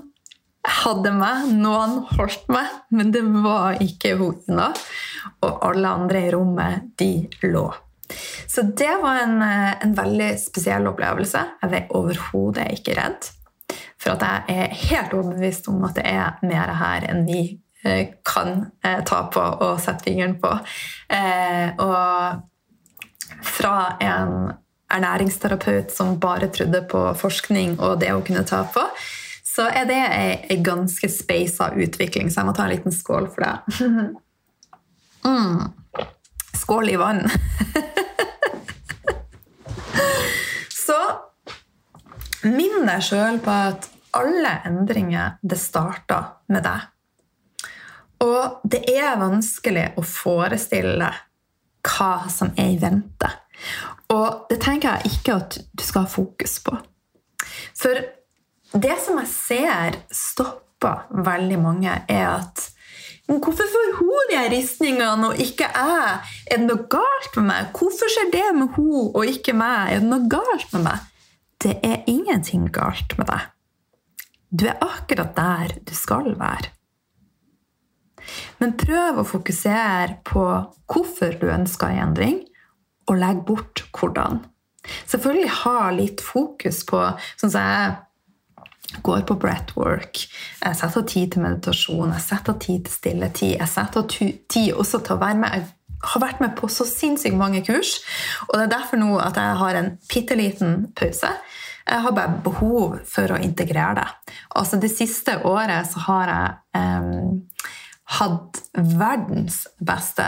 hadde 0.69 1.13
meg, 1.17 1.51
noen 1.61 2.01
holdt 2.15 2.49
meg, 2.53 2.73
men 2.93 3.13
det 3.15 3.23
var 3.45 3.81
ikke 3.85 4.17
hun 4.21 4.61
Og 4.61 5.53
alle 5.65 5.89
andre 5.89 6.27
i 6.27 6.33
rommet, 6.33 6.91
de 6.99 7.29
lå. 7.43 7.69
Så 8.49 8.63
det 8.63 8.95
var 9.03 9.23
en, 9.23 9.43
en 9.43 9.95
veldig 9.97 10.31
spesiell 10.41 10.87
opplevelse. 10.89 11.45
Jeg 11.63 11.75
er 11.77 11.91
overhodet 11.97 12.71
ikke 12.79 12.97
redd. 12.97 13.29
For 14.01 14.15
at 14.15 14.25
jeg 14.25 14.65
er 14.65 14.77
helt 14.89 15.15
overbevist 15.17 15.69
om 15.69 15.83
at 15.89 15.99
det 15.99 16.07
er 16.09 16.39
mer 16.47 16.73
her 16.81 17.05
enn 17.11 17.27
vi 17.29 17.43
eh, 17.43 17.57
kan 18.27 18.67
eh, 18.85 19.05
ta 19.07 19.23
på 19.33 19.41
og 19.41 19.81
sette 19.83 20.05
fingeren 20.09 20.39
på. 20.43 20.51
Eh, 21.15 21.69
og 21.79 22.43
fra 23.45 23.97
en 24.03 24.53
ernæringsterapeut 24.89 25.93
som 25.93 26.21
bare 26.21 26.49
trodde 26.53 26.83
på 26.91 27.15
forskning 27.21 27.79
og 27.79 28.01
det 28.01 28.13
å 28.15 28.23
kunne 28.25 28.45
ta 28.49 28.65
på, 28.73 28.83
så 29.45 29.69
er 29.75 29.85
det 29.89 30.13
ei 30.15 30.57
ganske 30.65 31.09
speisa 31.13 31.71
utvikling. 31.75 32.31
Så 32.31 32.41
jeg 32.41 32.47
må 32.49 32.55
ta 32.57 32.63
en 32.67 32.75
liten 32.75 32.93
skål 32.95 33.27
for 33.35 33.41
det. 33.47 33.57
Mm. 35.29 35.61
Skål 36.55 36.89
i 36.93 36.97
vann. 36.97 37.19
så 40.87 40.95
minn 42.47 42.87
deg 42.87 43.03
sjøl 43.05 43.41
på 43.43 43.51
at 43.51 43.89
alle 44.17 44.63
endringer, 44.65 45.37
det 45.43 45.59
starter 45.61 46.25
med 46.55 46.63
deg. 46.65 46.81
Og 48.25 48.63
det 48.67 48.83
er 48.91 49.19
vanskelig 49.21 49.93
å 49.99 50.05
forestille 50.07 51.11
hva 51.89 52.13
som 52.33 52.51
er 52.59 52.73
i 52.75 52.81
vente. 52.81 53.31
Og 54.13 54.49
det 54.51 54.61
tenker 54.65 54.99
jeg 54.99 55.19
ikke 55.19 55.37
at 55.37 55.59
du 55.59 55.85
skal 55.85 56.07
ha 56.07 56.11
fokus 56.11 56.59
på. 56.65 56.75
For 57.79 58.01
det 58.75 58.97
som 59.05 59.21
jeg 59.21 59.31
ser 59.33 60.01
stopper 60.15 61.07
veldig 61.25 61.61
mange, 61.63 61.95
er 62.09 62.27
at 62.39 62.69
Hvorfor 63.29 63.67
får 63.69 63.91
hun 63.99 64.31
de 64.31 64.39
ristningene 64.55 65.29
og 65.29 65.41
ikke 65.45 65.67
jeg? 65.69 66.13
Er 66.49 66.63
det 66.63 66.65
noe 66.65 66.87
galt 66.89 67.35
med 67.37 67.45
meg? 67.51 67.67
Hvorfor 67.77 68.09
skjer 68.09 68.31
det 68.33 68.47
med 68.57 68.73
hun 68.79 69.11
og 69.11 69.29
ikke 69.29 69.53
meg? 69.53 69.93
Er 69.93 70.01
det 70.01 70.09
noe 70.09 70.31
galt 70.33 70.73
med 70.73 70.87
meg? 70.87 71.03
Det 71.61 71.75
er 71.85 72.09
ingenting 72.09 72.71
galt 72.73 73.13
med 73.21 73.29
deg. 73.29 73.51
Du 74.49 74.65
er 74.71 74.81
akkurat 74.81 75.37
der 75.37 75.77
du 75.85 75.93
skal 75.93 76.33
være. 76.41 76.73
Men 78.61 78.77
prøv 78.81 79.23
å 79.23 79.27
fokusere 79.27 80.21
på 80.29 80.45
hvorfor 80.89 81.39
du 81.41 81.49
ønsker 81.53 81.93
en 81.93 82.09
endring, 82.09 82.39
og 83.09 83.21
legg 83.21 83.41
bort 83.49 83.87
hvordan. 83.97 84.43
Selvfølgelig 85.09 85.55
ha 85.63 85.79
litt 85.95 86.23
fokus 86.25 86.83
på 86.89 87.01
sånn 87.41 87.53
som 87.53 87.65
jeg 87.65 87.97
går 89.05 89.25
på 89.29 89.37
breathwork, 89.41 90.21
jeg 90.63 90.77
setter 90.79 91.03
av 91.03 91.09
tid 91.11 91.33
til 91.35 91.45
meditasjon, 91.45 92.15
jeg 92.15 92.25
setter 92.25 92.55
av 92.55 92.63
tid 92.65 92.87
til 92.87 92.95
stilletid, 92.95 93.57
jeg 93.59 93.69
setter 93.69 94.01
av 94.01 94.09
tid 94.55 94.71
også 94.73 95.03
til 95.05 95.17
å 95.17 95.21
være 95.21 95.41
med. 95.43 95.57
Jeg 95.59 96.09
har 96.13 96.23
vært 96.23 96.41
med 96.41 96.55
på 96.57 96.71
så 96.73 96.87
sinnssykt 96.89 97.37
mange 97.37 97.61
kurs, 97.67 97.99
og 98.49 98.55
det 98.57 98.69
er 98.69 98.75
derfor 98.79 99.01
nå 99.01 99.17
at 99.21 99.41
jeg 99.41 99.59
har 99.63 99.81
en 99.81 99.91
bitte 100.09 100.39
liten 100.39 100.87
pause. 100.97 101.33
Jeg 101.89 102.05
har 102.05 102.15
bare 102.17 102.41
behov 102.45 102.99
for 103.09 103.33
å 103.33 103.41
integrere 103.41 103.95
det. 103.97 104.09
Altså 104.61 104.77
Det 104.81 104.91
siste 104.93 105.39
året 105.49 105.89
så 105.89 106.03
har 106.05 106.33
jeg 106.33 106.83
um, 107.01 107.39
hatt 108.09 108.63
verdens 108.73 109.67
beste 109.85 110.25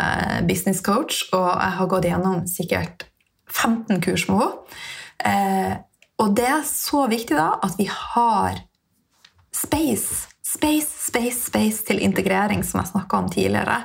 business 0.49 0.83
coach, 0.85 1.23
og 1.33 1.49
jeg 1.49 1.77
har 1.79 1.91
gått 1.91 2.09
gjennom 2.09 2.43
sikkert 2.51 3.07
15 3.51 4.03
kurs 4.05 4.27
med 4.29 4.43
henne. 4.43 4.57
Eh, 5.21 5.77
og 6.21 6.35
det 6.37 6.49
er 6.49 6.65
så 6.69 7.07
viktig 7.09 7.37
da 7.37 7.55
at 7.65 7.77
vi 7.81 7.87
har 7.89 8.61
space, 9.57 10.29
space, 10.45 10.89
space, 11.09 11.47
space 11.49 11.85
til 11.89 12.01
integrering, 12.05 12.65
som 12.65 12.83
jeg 12.83 12.93
snakka 12.93 13.21
om 13.21 13.31
tidligere. 13.33 13.83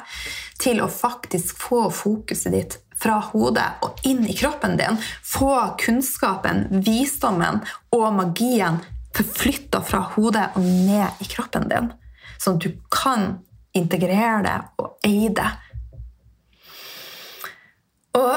Til 0.60 0.82
å 0.84 0.92
faktisk 0.92 1.60
få 1.60 1.88
fokuset 1.92 2.56
ditt 2.56 2.78
fra 2.96 3.20
hodet 3.32 3.68
og 3.84 4.00
inn 4.08 4.24
i 4.28 4.36
kroppen 4.36 4.78
din. 4.80 5.00
Få 5.24 5.56
kunnskapen, 5.80 6.68
visdommen 6.84 7.62
og 7.96 8.08
magien 8.16 8.82
forflytta 9.16 9.82
fra 9.88 10.04
hodet 10.16 10.50
og 10.56 10.64
ned 10.64 11.24
i 11.24 11.28
kroppen 11.32 11.70
din. 11.72 11.92
Sånn 12.40 12.60
at 12.60 12.68
du 12.68 12.76
kan 12.92 13.38
integrere 13.76 14.42
det 14.46 14.58
og 14.82 15.08
eie 15.08 15.32
det. 15.36 15.50
Og 18.16 18.36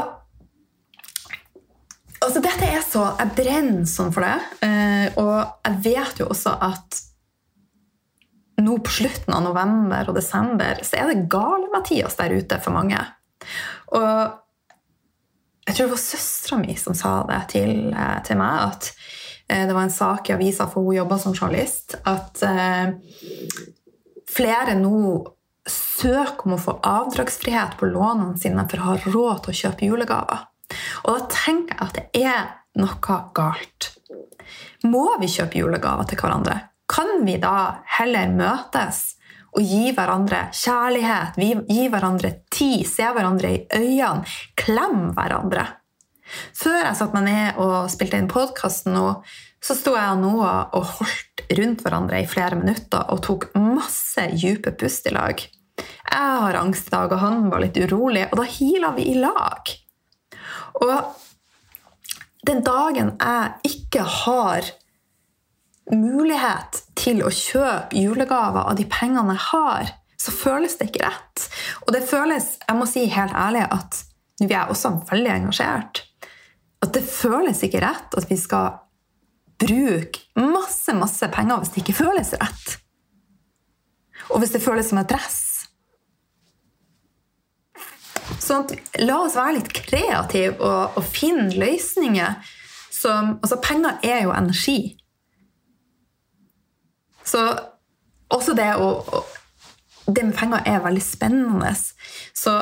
altså 2.24 2.42
dette 2.42 2.66
er 2.66 2.80
så 2.82 3.04
Jeg 3.20 3.34
brenner 3.36 3.86
sånn 3.88 4.14
for 4.14 4.26
det. 4.26 4.38
Eh, 4.66 5.20
og 5.20 5.36
jeg 5.68 5.84
vet 5.86 6.22
jo 6.22 6.30
også 6.32 6.56
at 6.68 7.04
nå 8.58 8.74
på 8.82 8.90
slutten 8.90 9.36
av 9.36 9.44
november 9.44 10.10
og 10.10 10.16
desember 10.18 10.80
så 10.82 10.98
er 10.98 11.12
det 11.12 11.28
gale-Mathias 11.30 12.18
der 12.18 12.34
ute 12.34 12.58
for 12.64 12.74
mange. 12.74 12.98
Og 13.94 14.08
jeg 15.68 15.76
tror 15.76 15.84
det 15.84 15.92
var 15.92 16.00
søstera 16.02 16.58
mi 16.58 16.74
som 16.80 16.96
sa 16.96 17.20
det 17.28 17.42
til, 17.54 17.92
eh, 17.92 18.18
til, 18.26 18.40
meg. 18.40 18.72
At 18.72 18.90
eh, 19.46 19.66
det 19.68 19.76
var 19.76 19.86
en 19.86 19.94
sak 19.94 20.30
i 20.30 20.34
avisa, 20.34 20.66
for 20.66 20.88
hun 20.88 20.98
jobba 20.98 21.20
som 21.22 21.36
journalist, 21.36 22.00
at 22.08 22.42
flere 24.28 24.76
nå 24.78 25.00
søker 25.68 26.48
om 26.48 26.56
å 26.56 26.62
få 26.62 26.76
avdragsfrihet 26.86 27.76
på 27.80 27.90
lånene 27.90 28.38
sine 28.40 28.64
for 28.70 28.80
å 28.80 28.88
ha 28.90 28.96
råd 29.04 29.44
til 29.44 29.52
å 29.52 29.58
kjøpe 29.62 29.88
julegaver. 29.88 30.46
Og 31.04 31.14
da 31.14 31.28
tenker 31.32 31.74
jeg 31.74 31.86
at 31.86 31.98
det 31.98 32.24
er 32.24 32.42
noe 32.78 33.20
galt. 33.36 33.92
Må 34.88 35.06
vi 35.20 35.30
kjøpe 35.30 35.60
julegaver 35.60 36.08
til 36.08 36.20
hverandre? 36.20 36.58
Kan 36.88 37.24
vi 37.26 37.36
da 37.40 37.82
heller 37.98 38.30
møtes 38.32 39.02
og 39.56 39.64
gi 39.64 39.90
hverandre 39.96 40.46
kjærlighet, 40.54 41.36
gi 41.68 41.88
hverandre 41.90 42.32
tid, 42.52 42.84
se 42.88 43.08
hverandre 43.12 43.52
i 43.52 43.60
øynene, 43.76 44.24
klemme 44.56 45.12
hverandre? 45.16 45.66
Før 46.56 46.82
jeg 46.82 46.96
satte 46.96 47.16
meg 47.16 47.28
ned 47.28 47.60
og 47.64 47.88
spilte 47.92 48.20
inn 48.20 48.28
podkasten 48.30 48.96
så 49.64 49.74
sto 49.76 49.94
jeg 49.96 50.20
nå 50.20 50.34
og 50.38 50.92
holdt 50.98 51.27
rundt 51.56 51.84
hverandre 51.84 52.22
i 52.22 52.28
flere 52.28 52.58
minutter 52.58 53.08
og 53.12 53.22
tok 53.24 53.48
masse 53.56 54.26
dype 54.34 54.74
pust 54.78 55.08
i 55.08 55.14
lag. 55.14 55.44
Jeg 55.78 56.40
har 56.42 56.58
angst 56.58 56.88
i 56.88 56.94
dag, 56.94 57.12
og 57.12 57.22
han 57.22 57.46
var 57.52 57.62
litt 57.62 57.78
urolig, 57.78 58.26
og 58.30 58.40
da 58.40 58.48
heala 58.48 58.92
vi 58.96 59.06
i 59.12 59.16
lag. 59.20 59.72
Og 60.82 61.14
den 62.48 62.62
dagen 62.66 63.14
jeg 63.18 63.72
ikke 63.72 64.04
har 64.24 64.72
mulighet 65.92 66.82
til 66.98 67.22
å 67.24 67.32
kjøpe 67.32 67.96
julegaver 67.96 68.68
av 68.68 68.76
de 68.78 68.84
pengene 68.90 69.36
jeg 69.36 69.46
har, 69.52 69.94
så 70.18 70.34
føles 70.34 70.76
det 70.78 70.90
ikke 70.90 71.06
rett. 71.06 71.46
Og 71.86 71.94
det 71.94 72.02
føles, 72.08 72.56
jeg 72.66 72.76
må 72.76 72.88
si 72.90 73.06
helt 73.12 73.36
ærlig, 73.38 73.64
at 73.70 74.02
vi 74.42 74.52
er 74.54 74.70
også 74.70 74.96
veldig 75.08 75.32
engasjert. 75.34 76.02
At 76.82 76.92
det 76.94 77.04
føles 77.06 77.62
ikke 77.64 77.82
rett 77.82 78.14
at 78.18 78.28
vi 78.30 78.38
skal 78.38 78.82
bruke 79.58 80.22
masse, 80.38 80.94
masse 80.94 81.28
penger 81.34 81.60
hvis 81.60 81.72
det 81.74 81.82
ikke 81.82 81.98
føles 82.04 82.34
rett. 82.38 82.78
Og 84.28 84.42
hvis 84.42 84.52
det 84.54 84.62
føles 84.62 84.90
som 84.90 85.00
et 85.00 85.10
press. 85.10 85.44
Sånn 88.38 88.66
at, 88.66 88.74
la 89.00 89.22
oss 89.24 89.36
være 89.38 89.56
litt 89.58 89.72
kreative 89.72 90.58
og, 90.60 90.98
og 90.98 91.04
finne 91.04 91.50
løsninger 91.56 92.54
som 92.98 93.36
Altså, 93.38 93.60
penger 93.62 94.00
er 94.02 94.24
jo 94.24 94.32
energi. 94.34 94.78
Så 97.24 97.42
også 98.34 98.56
det 98.58 98.72
å, 98.80 99.22
Det 100.08 100.24
med 100.24 100.36
penger 100.36 100.64
er 100.64 100.80
veldig 100.80 101.02
spennende. 101.04 101.74
Så 102.32 102.54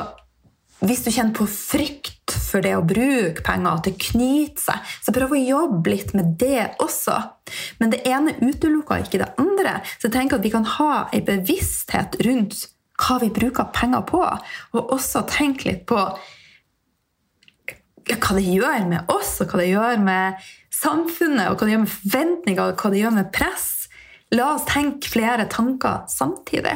hvis 0.83 1.05
du 1.05 1.11
kjenner 1.11 1.33
på 1.33 1.45
frykt 1.47 2.16
for 2.31 2.63
det 2.63 2.73
å 2.77 2.85
bruke 2.85 3.43
penger, 3.45 3.77
at 3.77 3.87
det 3.87 3.97
knyter 4.01 4.63
seg, 4.63 4.95
så 5.05 5.13
prøv 5.15 5.35
å 5.35 5.41
jobbe 5.41 5.93
litt 5.93 6.13
med 6.17 6.35
det 6.41 6.63
også. 6.83 7.17
Men 7.79 7.93
det 7.93 8.03
ene 8.09 8.35
utelukker 8.41 9.03
ikke 9.03 9.21
det 9.21 9.29
andre. 9.41 9.77
Så 10.01 10.11
tenker 10.13 10.39
at 10.39 10.47
vi 10.47 10.53
kan 10.53 10.67
ha 10.77 11.07
en 11.11 11.27
bevissthet 11.27 12.19
rundt 12.27 12.67
hva 12.97 13.19
vi 13.21 13.29
bruker 13.33 13.69
penger 13.75 14.03
på, 14.09 14.23
og 14.73 14.93
også 14.95 15.23
tenke 15.29 15.69
litt 15.69 15.85
på 15.89 15.99
hva 18.07 18.35
det 18.37 18.45
gjør 18.47 18.87
med 18.89 19.11
oss, 19.11 19.35
og 19.43 19.51
hva 19.51 19.61
det 19.61 19.69
gjør 19.69 20.03
med 20.03 20.49
samfunnet, 20.73 21.49
og 21.49 21.57
hva 21.57 21.67
det 21.67 21.75
gjør 21.75 21.83
med 21.83 21.95
forventninger, 21.95 22.63
og 22.71 22.81
hva 22.81 22.93
det 22.93 23.01
gjør 23.03 23.17
med 23.19 23.31
press. 23.35 23.67
La 24.35 24.51
oss 24.55 24.67
tenke 24.67 25.11
flere 25.11 25.47
tanker 25.51 26.07
samtidig. 26.11 26.75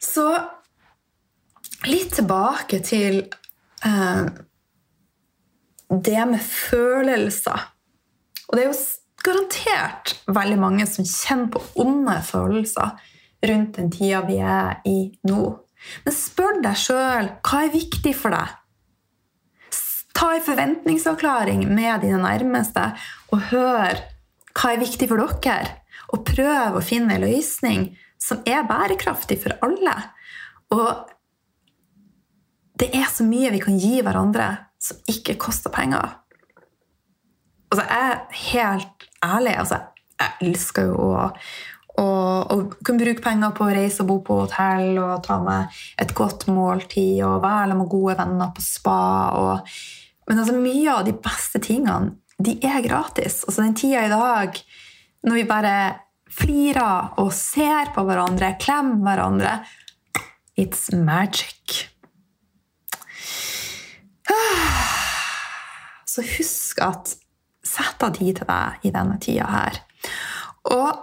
Så 0.00 0.26
litt 1.88 2.14
tilbake 2.18 2.80
til 2.84 3.22
eh, 3.86 4.24
det 5.90 6.24
med 6.30 6.42
følelser 6.44 7.64
Og 8.46 8.56
det 8.56 8.62
er 8.62 8.68
jo 8.68 8.78
garantert 9.24 10.14
veldig 10.30 10.58
mange 10.60 10.86
som 10.88 11.06
kjenner 11.06 11.50
på 11.54 11.62
onde 11.82 12.14
følelser 12.24 12.94
rundt 13.46 13.76
den 13.76 13.90
tida 13.92 14.20
vi 14.26 14.38
er 14.40 14.80
i 14.88 14.98
nå. 15.28 15.42
Men 16.04 16.14
spør 16.14 16.60
deg 16.64 16.78
sjøl 16.80 17.28
hva 17.44 17.60
er 17.64 17.74
viktig 17.74 18.14
for 18.16 18.36
deg. 18.36 18.56
Ta 20.16 20.32
en 20.36 20.44
forventningsavklaring 20.44 21.66
med 21.68 22.04
dine 22.04 22.20
nærmeste 22.20 22.90
og 23.32 23.46
hør 23.52 24.00
hva 24.56 24.72
er 24.72 24.82
viktig 24.82 25.08
for 25.08 25.22
dere. 25.44 25.76
Og 26.10 26.24
prøv 26.26 26.76
å 26.80 26.84
finne 26.84 27.16
en 27.16 27.24
løsning 27.24 27.86
som 28.20 28.42
er 28.48 28.66
bærekraftig 28.68 29.38
for 29.44 29.56
alle. 29.64 29.94
Og 30.74 31.12
det 32.80 32.90
er 32.96 33.08
så 33.12 33.26
mye 33.26 33.52
vi 33.52 33.60
kan 33.62 33.78
gi 33.78 34.00
hverandre 34.04 34.48
som 34.80 35.00
ikke 35.10 35.36
koster 35.40 35.72
penger. 35.72 36.16
Altså, 37.70 37.84
jeg 37.84 38.06
er 38.10 38.20
helt 38.50 39.06
ærlig. 39.24 39.54
Altså, 39.60 39.80
jeg 40.20 40.48
elsker 40.48 40.88
jo 40.88 40.96
å, 40.96 41.26
å, 42.00 42.06
å 42.50 42.56
kunne 42.80 43.04
bruke 43.04 43.24
penger 43.24 43.54
på 43.56 43.66
å 43.66 43.74
reise 43.76 44.02
og 44.02 44.10
bo 44.10 44.18
på 44.26 44.38
hotell 44.42 44.98
og 45.02 45.20
ta 45.26 45.38
med 45.44 45.80
et 46.00 46.14
godt 46.16 46.48
måltid 46.50 47.20
og 47.26 47.42
være 47.44 47.76
med 47.78 47.90
gode 47.92 48.16
venner 48.22 48.54
på 48.56 48.64
spa. 48.64 49.00
Og, 49.38 49.74
men 50.30 50.42
altså, 50.42 50.56
mye 50.56 50.96
av 50.96 51.04
de 51.08 51.14
beste 51.14 51.62
tingene 51.62 52.16
de 52.40 52.56
er 52.64 52.80
gratis. 52.86 53.42
Altså, 53.44 53.60
den 53.60 53.76
tida 53.76 54.06
i 54.06 54.12
dag 54.12 54.56
når 55.28 55.36
vi 55.36 55.48
bare 55.48 55.76
flirer 56.32 57.20
og 57.20 57.32
ser 57.36 57.90
på 57.92 58.06
hverandre, 58.08 58.54
klemmer 58.62 59.04
hverandre 59.04 59.58
It's 60.60 60.90
magic. 60.92 61.89
Så 66.20 66.26
husk 66.36 66.80
at 66.84 67.16
Sett 67.60 68.00
av 68.02 68.14
tid 68.16 68.38
til 68.38 68.48
deg 68.48 68.86
i 68.88 68.90
denne 68.94 69.18
tida 69.20 69.44
her. 69.52 69.74
Og 70.72 71.02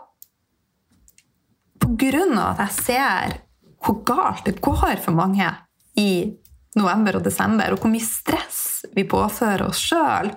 på 1.77 1.91
grunn 2.01 2.33
av 2.33 2.57
at 2.57 2.63
jeg 2.65 2.77
ser 2.79 3.35
hvor 3.85 3.99
galt 4.07 4.47
det 4.47 4.55
går 4.65 4.97
for 5.03 5.13
mange 5.15 5.51
i 6.01 6.33
november 6.77 7.19
og 7.19 7.27
desember, 7.27 7.71
og 7.71 7.83
hvor 7.83 7.93
mye 7.93 8.05
stress 8.05 8.87
vi 8.97 9.05
påfører 9.07 9.67
oss 9.67 9.83
sjøl, 9.85 10.31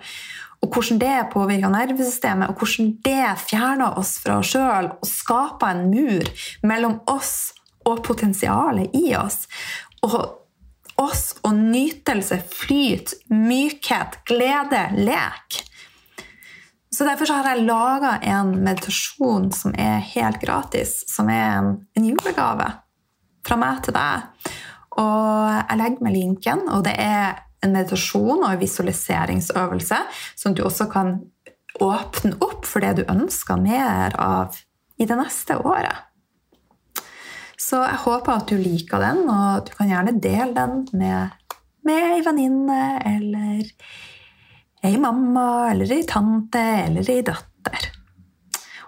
og 0.60 0.76
hvordan 0.76 1.00
det 1.00 1.16
påvirker 1.32 1.72
nervesystemet, 1.72 2.52
og 2.52 2.60
hvordan 2.60 2.92
det 3.08 3.32
fjerner 3.40 3.96
oss 4.00 4.18
fra 4.20 4.38
oss 4.42 4.52
sjøl 4.52 4.90
og 4.92 5.08
skaper 5.08 5.72
en 5.72 5.88
mur 5.88 6.30
mellom 6.68 7.00
oss 7.08 7.54
og 7.88 8.04
potensialet 8.04 8.92
i 8.96 9.14
oss. 9.16 9.46
Og 10.04 10.39
oss 11.00 11.34
og 11.46 11.56
nytelse, 11.56 12.40
flyt, 12.52 13.14
mykhet, 13.32 14.20
glede, 14.28 14.84
lek. 15.00 15.60
Så 16.90 17.06
Derfor 17.06 17.26
så 17.26 17.38
har 17.38 17.54
jeg 17.54 17.64
laga 17.68 18.16
en 18.26 18.50
meditasjon 18.64 19.50
som 19.54 19.74
er 19.78 20.02
helt 20.12 20.40
gratis, 20.42 20.98
som 21.08 21.30
er 21.32 21.46
en, 21.60 21.70
en, 21.96 22.08
julegave 22.10 22.66
fra 23.46 23.56
meg 23.56 23.80
til 23.86 23.96
deg. 23.96 24.50
Og 25.00 25.46
jeg 25.54 25.80
legger 25.80 26.04
med 26.04 26.16
linken, 26.16 26.66
og 26.68 26.84
det 26.84 26.96
er 27.00 27.40
en 27.64 27.72
meditasjon 27.76 28.42
og 28.42 28.50
en 28.50 28.60
visualiseringsøvelse, 28.60 30.00
som 30.36 30.56
du 30.56 30.64
også 30.66 30.90
kan 30.92 31.16
åpne 31.80 32.34
opp 32.42 32.66
for 32.68 32.84
det 32.84 32.98
du 32.98 33.04
ønsker 33.08 33.60
mer 33.62 34.16
av 34.20 34.58
i 35.00 35.06
det 35.08 35.16
neste 35.16 35.56
året. 35.62 36.09
Så 37.60 37.82
jeg 37.84 38.00
håper 38.06 38.38
at 38.38 38.48
du 38.48 38.56
liker 38.56 39.02
den, 39.02 39.26
og 39.28 39.66
du 39.68 39.74
kan 39.76 39.90
gjerne 39.90 40.16
dele 40.22 40.54
den 40.56 40.86
med, 40.96 41.34
med 41.84 42.06
ei 42.14 42.22
venninne 42.24 42.82
eller 43.10 43.68
ei 44.86 44.96
mamma 45.00 45.48
eller 45.68 45.92
ei 45.92 46.06
tante 46.08 46.62
eller 46.86 47.10
ei 47.12 47.20
datter. 47.26 47.90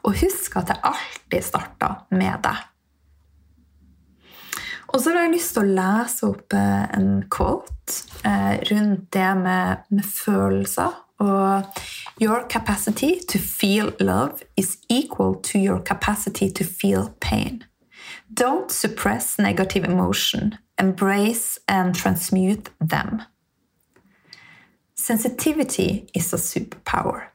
Og 0.09 0.17
husk 0.23 0.57
at 0.59 0.71
det 0.73 0.81
alltid 0.89 1.45
starter 1.45 2.07
med 2.17 2.41
deg. 2.47 2.69
Og 4.93 5.01
så 5.01 5.13
har 5.13 5.25
jeg 5.25 5.35
lyst 5.37 5.55
til 5.57 5.63
å 5.63 5.75
lese 5.77 6.29
opp 6.29 6.57
eh, 6.57 6.83
en 6.97 7.23
quote 7.33 8.01
eh, 8.29 8.57
rundt 8.69 9.07
det 9.15 9.31
med, 9.41 9.85
med 9.89 10.05
følelser. 10.05 10.97
Og 11.23 11.69
Your 12.21 12.45
capacity 12.51 13.15
to 13.29 13.39
feel 13.39 13.93
love 14.01 14.45
is 14.57 14.77
equal 14.89 15.37
to 15.49 15.59
your 15.59 15.81
capacity 15.85 16.51
to 16.51 16.65
feel 16.65 17.09
pain. 17.21 17.63
Don't 18.35 18.71
suppress 18.71 19.39
negative 19.39 19.85
emotion. 19.85 20.59
Embrace 20.79 21.59
and 21.69 21.95
transmute 21.95 22.71
them. 22.81 23.23
Sensitivity 24.95 26.09
is 26.15 26.33
a 26.33 26.39
superpower. 26.39 27.29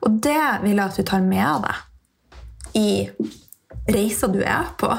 Og 0.00 0.10
det 0.22 0.62
vil 0.62 0.76
jeg 0.76 0.84
at 0.84 0.96
du 0.96 1.02
tar 1.02 1.22
med 1.24 1.64
deg 1.64 2.76
i 2.76 2.88
reisa 3.94 4.28
du 4.28 4.42
er 4.42 4.74
på. 4.78 4.90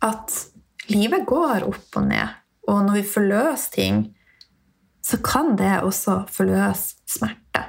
At 0.00 0.36
livet 0.88 1.26
går 1.28 1.66
opp 1.68 2.00
og 2.00 2.06
ned, 2.08 2.38
og 2.68 2.86
når 2.86 3.00
vi 3.00 3.12
forløser 3.12 3.74
ting, 3.74 4.00
så 5.02 5.18
kan 5.24 5.56
det 5.58 5.82
også 5.82 6.22
forløse 6.32 6.96
smerte, 7.10 7.66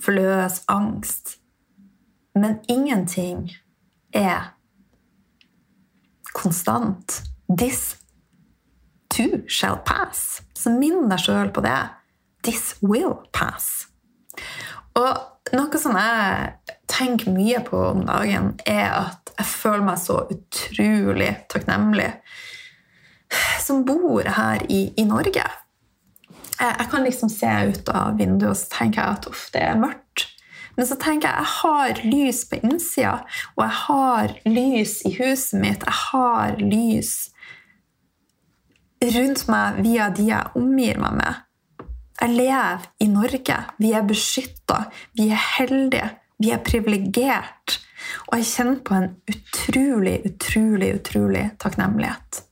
forløse 0.00 0.64
angst. 0.72 1.36
Men 2.34 2.60
ingenting 2.68 3.50
er 4.16 4.50
konstant. 6.36 7.20
This 7.48 7.96
too 9.12 9.44
shall 9.48 9.78
pass. 9.84 10.42
Så 10.56 10.72
minn 10.74 11.08
deg 11.10 11.22
sjøl 11.22 11.52
på 11.54 11.62
det. 11.64 11.78
This 12.46 12.74
will 12.82 13.18
pass. 13.36 13.86
Og 14.96 15.54
noe 15.56 15.80
som 15.80 15.96
jeg 15.98 16.76
tenker 16.90 17.34
mye 17.34 17.60
på 17.66 17.78
om 17.92 18.04
dagen, 18.06 18.54
er 18.66 18.88
at 18.90 19.32
jeg 19.36 19.48
føler 19.50 19.84
meg 19.84 20.00
så 20.00 20.22
utrolig 20.32 21.32
takknemlig 21.52 22.10
som 23.62 23.82
bor 23.84 24.24
her 24.24 24.62
i, 24.70 24.86
i 24.96 25.04
Norge. 25.04 25.44
Jeg, 26.56 26.86
kan 26.90 27.04
liksom 27.04 27.28
se 27.28 27.50
ut 27.68 27.90
av 27.92 28.16
vinduet 28.16 28.54
og 28.54 28.56
så 28.56 28.70
tenker 28.78 29.02
jeg 29.02 29.18
at 29.18 29.28
uff, 29.28 29.48
det 29.52 29.64
er 29.66 29.80
mørkt. 29.80 30.30
Men 30.76 30.88
så 30.88 30.98
tenker 31.00 31.30
jeg 31.30 31.40
jeg 31.40 31.52
har 31.54 32.02
lys 32.04 32.42
på 32.50 32.60
innsida, 32.60 33.14
og 33.56 33.64
jeg 33.64 33.76
har 33.86 34.36
lys 34.44 34.98
i 35.08 35.14
huset 35.16 35.60
mitt. 35.62 35.86
Jeg 35.86 35.98
har 36.02 36.60
lys 36.60 37.14
rundt 39.16 39.46
meg 39.52 39.80
via 39.84 40.10
de 40.12 40.28
jeg 40.30 40.56
omgir 40.58 41.00
meg 41.00 41.18
med. 41.20 41.42
Jeg 42.20 42.32
lever 42.32 42.86
i 43.04 43.08
Norge. 43.12 43.56
Vi 43.78 43.92
er 43.92 44.06
beskytta. 44.08 44.86
Vi 45.16 45.28
er 45.30 45.42
heldige. 45.58 46.08
Vi 46.40 46.52
er 46.52 46.64
privilegert. 46.64 47.78
Og 48.28 48.38
jeg 48.38 48.48
kjenner 48.48 48.80
på 48.84 48.96
en 48.96 49.08
utrolig, 49.32 50.18
utrolig, 50.28 50.90
utrolig 51.00 51.44
takknemlighet. 51.60 52.42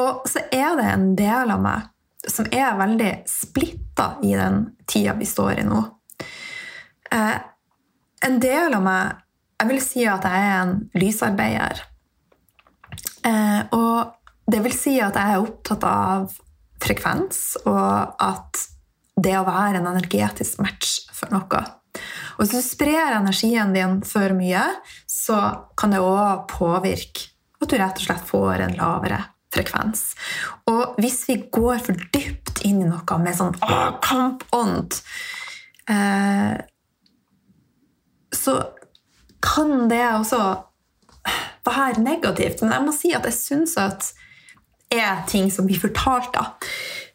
Og 0.00 0.26
så 0.30 0.46
er 0.52 0.76
det 0.78 0.88
en 0.88 1.08
del 1.18 1.52
av 1.54 1.62
meg 1.62 1.88
som 2.28 2.46
er 2.54 2.78
veldig 2.78 3.12
splitta 3.28 4.16
i 4.22 4.34
den 4.38 4.64
tida 4.88 5.14
vi 5.18 5.26
står 5.26 5.62
i 5.62 5.66
nå. 5.66 5.82
Eh, 7.12 7.38
en 8.26 8.38
del 8.40 8.74
av 8.76 8.84
meg 8.84 9.18
Jeg 9.62 9.68
vil 9.68 9.82
si 9.84 10.02
at 10.10 10.24
jeg 10.26 10.46
er 10.48 10.56
en 10.58 10.72
lysarbeider. 10.98 11.82
Eh, 13.22 13.60
og 13.76 14.48
det 14.50 14.58
vil 14.64 14.74
si 14.74 14.96
at 14.98 15.14
jeg 15.14 15.36
er 15.36 15.44
opptatt 15.44 15.84
av 15.86 16.32
frekvens, 16.82 17.60
og 17.62 18.16
at 18.18 18.64
det 19.22 19.36
å 19.38 19.44
være 19.46 19.78
en 19.78 19.86
energetisk 19.92 20.58
match 20.64 20.96
for 21.14 21.30
noe. 21.30 21.62
Og 22.34 22.42
hvis 22.42 22.56
du 22.56 22.64
sprer 22.64 23.14
energien 23.14 23.70
din 23.76 24.00
for 24.08 24.34
mye, 24.34 24.64
så 25.06 25.38
kan 25.78 25.94
det 25.94 26.02
òg 26.02 26.48
påvirke 26.50 27.30
at 27.62 27.70
du 27.70 27.78
rett 27.78 28.02
og 28.02 28.08
slett 28.08 28.26
får 28.32 28.64
en 28.64 28.76
lavere 28.80 29.20
frekvens. 29.52 30.16
Og 30.72 30.98
hvis 30.98 31.22
vi 31.28 31.38
går 31.54 31.84
for 31.86 32.02
dypt 32.14 32.64
inn 32.66 32.82
i 32.82 32.90
noe 32.90 33.18
med 33.22 33.38
sånn 33.38 33.54
kampånd, 34.02 34.98
eh, 35.86 36.58
så 38.32 38.58
kan 39.42 39.88
det 39.90 40.02
også 40.14 40.42
være 41.66 42.02
negativt. 42.02 42.62
Men 42.62 42.72
jeg 42.72 42.86
må 42.86 42.94
si 42.96 43.12
at 43.16 43.26
jeg 43.28 43.38
syns 43.38 43.76
at 43.80 44.12
er 44.92 45.22
ting 45.28 45.50
som 45.52 45.66
blir 45.66 45.80
fortalt. 45.80 46.32
da. 46.34 46.44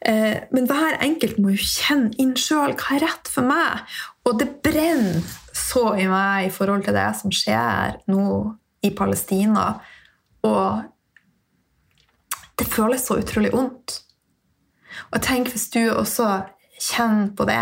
Eh, 0.01 0.37
men 0.51 0.67
hver 0.69 0.97
enkelt 1.01 1.37
må 1.41 1.53
jo 1.53 1.61
kjenne 1.61 2.13
inn 2.21 2.35
sjøl 2.37 2.73
hva 2.77 2.95
er 2.97 3.05
rett 3.05 3.29
for 3.31 3.45
meg. 3.45 3.83
Og 4.25 4.39
det 4.39 4.49
brenner 4.65 5.21
så 5.53 5.91
i 5.97 6.07
meg 6.09 6.47
i 6.47 6.53
forhold 6.53 6.85
til 6.85 6.97
det 6.97 7.09
som 7.19 7.33
skjer 7.33 7.99
nå 8.11 8.25
i 8.85 8.91
Palestina. 8.97 9.67
Og 10.47 10.83
det 12.57 12.67
føles 12.69 13.05
så 13.05 13.19
utrolig 13.21 13.53
vondt. 13.53 14.01
Og 15.13 15.21
tenk 15.21 15.51
hvis 15.53 15.69
du 15.73 15.83
også 15.91 16.41
kjenner 16.81 17.29
på 17.37 17.45
det. 17.49 17.61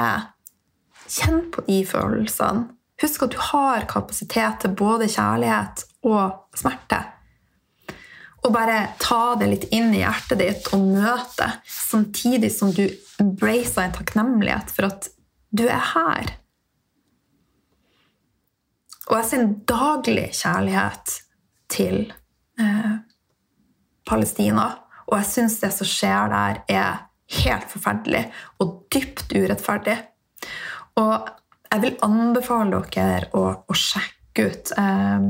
Kjenn 1.11 1.43
på 1.53 1.63
de 1.67 1.83
følelsene. 1.87 2.71
Husk 3.01 3.25
at 3.25 3.33
du 3.35 3.41
har 3.51 3.87
kapasitet 3.91 4.61
til 4.63 4.75
både 4.77 5.09
kjærlighet 5.11 5.83
og 6.07 6.55
smerte. 6.55 7.01
Og 8.45 8.53
bare 8.53 8.93
ta 9.01 9.35
det 9.39 9.49
litt 9.49 9.67
inn 9.73 9.89
i 9.95 10.03
hjertet 10.03 10.39
ditt 10.39 10.69
og 10.75 10.85
møte, 10.85 11.49
samtidig 11.65 12.51
som 12.53 12.71
du 12.75 12.85
embracer 13.21 13.87
en 13.87 13.95
takknemlighet 13.95 14.71
for 14.71 14.91
at 14.91 15.09
du 15.55 15.65
er 15.65 15.81
her. 15.95 16.35
Og 19.09 19.17
jeg 19.19 19.29
sender 19.29 19.57
daglig 19.69 20.27
kjærlighet 20.33 21.17
til 21.73 21.99
eh, 22.61 22.95
Palestina. 24.05 24.69
Og 25.05 25.19
jeg 25.19 25.29
syns 25.29 25.59
det 25.61 25.71
som 25.73 25.89
skjer 25.89 26.31
der, 26.31 26.61
er 26.69 27.03
helt 27.41 27.69
forferdelig 27.69 28.27
og 28.61 28.85
dypt 28.93 29.33
urettferdig. 29.33 29.97
Og 31.01 31.29
jeg 31.71 31.83
vil 31.83 31.99
anbefale 32.05 32.81
dere 32.93 33.29
å, 33.35 33.43
å 33.65 33.75
sjekke 33.75 34.47
ut 34.49 34.73
eh, 34.79 35.27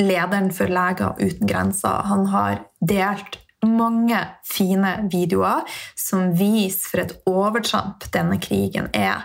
lederen 0.00 0.52
for 0.54 0.72
Leger 0.72 1.18
uten 1.20 1.48
grenser. 1.48 2.06
Han 2.10 2.26
har 2.32 2.64
delt 2.80 3.40
mange 3.66 4.18
fine 4.46 4.92
videoer 5.12 5.64
som 5.98 6.30
viser 6.36 6.90
for 6.90 7.02
et 7.02 7.14
overtramp 7.28 8.06
denne 8.14 8.38
krigen 8.42 8.90
er, 8.94 9.24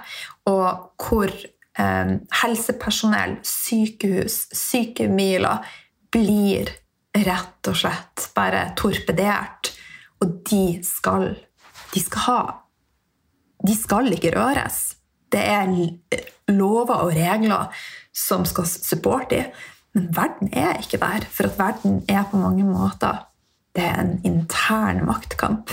og 0.50 0.94
hvor 1.02 1.32
eh, 1.32 2.14
helsepersonell, 2.42 3.38
sykehus, 3.46 4.46
sykemiler 4.56 5.68
blir 6.12 6.72
rett 7.26 7.68
og 7.68 7.78
slett 7.78 8.30
bare 8.36 8.70
torpedert. 8.80 9.74
Og 10.22 10.42
de 10.48 10.66
skal, 10.86 11.32
de 11.94 12.04
skal 12.04 12.58
De 13.62 13.76
skal 13.78 14.08
ikke 14.10 14.32
røres. 14.34 15.01
Det 15.32 15.42
er 15.42 15.70
lover 16.52 17.06
og 17.06 17.14
regler 17.16 17.84
som 18.14 18.46
skal 18.46 18.68
supporte 18.68 19.36
dem. 19.36 19.52
Men 19.94 20.08
verden 20.16 20.52
er 20.56 20.80
ikke 20.80 21.02
der, 21.02 21.26
for 21.32 21.50
at 21.50 21.58
verden 21.60 22.02
er 22.08 22.24
på 22.32 22.40
mange 22.40 22.64
måter 22.64 23.26
det 23.76 23.84
er 23.88 24.02
en 24.02 24.18
intern 24.28 25.06
maktkamp. 25.08 25.72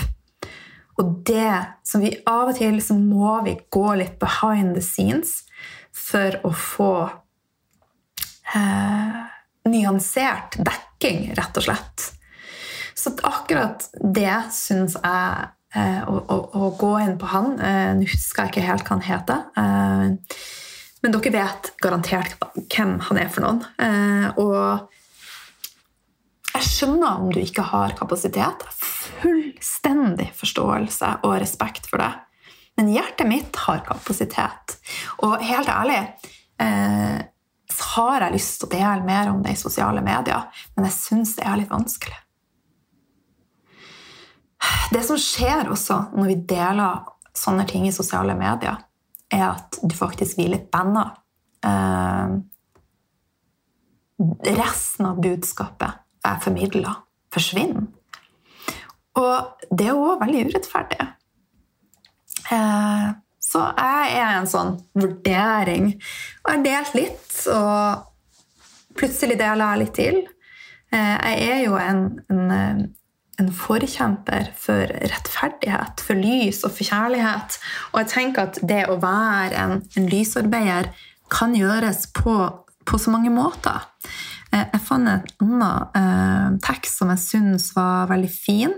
Og 0.99 1.11
det 1.27 1.51
som 1.87 2.03
vi 2.03 2.13
av 2.27 2.51
og 2.51 2.57
til 2.59 2.79
så 2.83 2.95
må 2.95 3.37
vi 3.45 3.57
gå 3.71 3.87
litt 3.99 4.17
behind 4.21 4.75
the 4.75 4.83
scenes 4.83 5.41
for 5.95 6.35
å 6.47 6.51
få 6.55 6.93
eh, 8.55 9.19
nyansert 9.69 10.59
dekking, 10.59 11.29
rett 11.39 11.59
og 11.59 11.67
slett. 11.69 12.09
Så 12.99 13.15
akkurat 13.23 13.87
det 13.99 14.41
syns 14.55 14.97
jeg 14.99 15.07
eh, 15.07 15.55
å, 15.77 16.15
å, 16.17 16.37
å, 16.57 16.69
gå 16.79 16.93
inn 17.03 17.17
på 17.21 17.27
han 17.29 17.51
eh, 17.61 17.91
Nå 17.93 18.07
husker 18.09 18.47
jeg 18.47 18.53
ikke 18.53 18.65
helt 18.65 18.87
hva 18.87 18.95
han 18.95 19.05
heter. 19.05 19.43
Eh, 19.61 20.39
men 20.99 21.13
dere 21.15 21.31
vet 21.31 21.69
garantert 21.79 22.35
hvem 22.67 22.97
han 23.07 23.19
er 23.21 23.29
for 23.31 23.45
noen. 23.45 23.61
Eh, 23.79 24.39
og 24.41 24.89
jeg 26.49 26.65
skjønner 26.65 27.21
om 27.21 27.29
du 27.31 27.39
ikke 27.41 27.63
har 27.69 27.95
kapasitet. 27.99 28.65
Fullstendig 29.21 30.31
forståelse 30.35 31.19
og 31.27 31.37
respekt 31.39 31.87
for 31.87 32.01
det. 32.03 32.11
Men 32.79 32.91
hjertet 32.91 33.27
mitt 33.29 33.59
har 33.67 33.83
kapasitet. 33.87 34.79
Og 35.23 35.39
helt 35.43 35.71
ærlig 35.71 36.01
eh, 36.63 37.19
så 37.69 37.93
har 37.95 38.25
jeg 38.25 38.35
lyst 38.35 38.59
til 38.59 38.67
å 38.67 38.73
dele 38.73 39.05
mer 39.07 39.31
om 39.31 39.43
det 39.43 39.53
i 39.55 39.59
sosiale 39.59 40.01
medier, 40.03 40.47
men 40.75 40.87
jeg 40.89 40.95
syns 40.97 41.35
det 41.37 41.45
er 41.47 41.59
litt 41.61 41.71
vanskelig. 41.71 42.17
Det 44.93 45.01
som 45.05 45.19
skjer 45.21 45.69
også 45.71 45.99
når 46.15 46.31
vi 46.31 46.37
deler 46.49 47.05
sånne 47.37 47.65
ting 47.69 47.87
i 47.87 47.95
sosiale 47.95 48.35
medier, 48.37 48.79
er 49.29 49.45
at 49.51 49.77
du 49.83 49.93
faktisk 49.95 50.39
blir 50.39 50.51
litt 50.55 50.67
banna. 50.73 51.05
Eh, 51.63 52.33
resten 54.57 55.07
av 55.07 55.21
budskapet 55.21 56.25
er 56.25 56.41
formidla, 56.43 56.95
forsvinner. 57.33 57.87
Og 59.19 59.65
det 59.71 59.89
er 59.89 59.97
òg 59.97 60.21
veldig 60.23 60.45
urettferdig. 60.49 61.07
Eh, 62.49 63.07
så 63.49 63.63
jeg 63.77 64.17
er 64.19 64.35
en 64.35 64.49
sånn 64.49 64.75
vurdering. 64.97 65.93
Og 66.43 66.51
har 66.51 66.65
delt 66.65 66.95
litt, 66.97 67.31
og 67.53 68.97
plutselig 68.99 69.39
deler 69.39 69.65
jeg 69.65 69.81
litt 69.83 69.95
til. 69.97 70.19
Eh, 70.93 71.15
jeg 71.15 71.49
er 71.53 71.63
jo 71.63 71.77
en, 71.79 72.03
en, 72.33 72.83
en, 73.39 73.51
forkjemper 73.55 74.51
for 74.59 74.91
rettferdighet, 75.11 76.03
for 76.05 76.19
lys 76.19 76.63
og 76.67 76.75
for 76.75 76.89
kjærlighet. 76.89 77.59
Og 77.93 78.01
jeg 78.03 78.11
tenker 78.13 78.49
at 78.49 78.59
det 78.67 78.83
å 78.91 78.99
være 79.01 79.55
en, 79.59 79.77
en 79.97 80.09
lysarbeider 80.11 80.91
kan 81.31 81.55
gjøres 81.57 82.07
på, 82.15 82.35
på 82.85 82.99
så 82.99 83.13
mange 83.13 83.31
måter. 83.33 83.87
Eh, 84.49 84.65
jeg 84.65 84.81
fant 84.81 85.09
en 85.09 85.25
annen 85.45 85.97
eh, 85.99 86.59
tekst 86.65 87.01
som 87.01 87.11
jeg 87.13 87.21
syns 87.21 87.69
var 87.75 88.09
veldig 88.09 88.31
fin. 88.33 88.73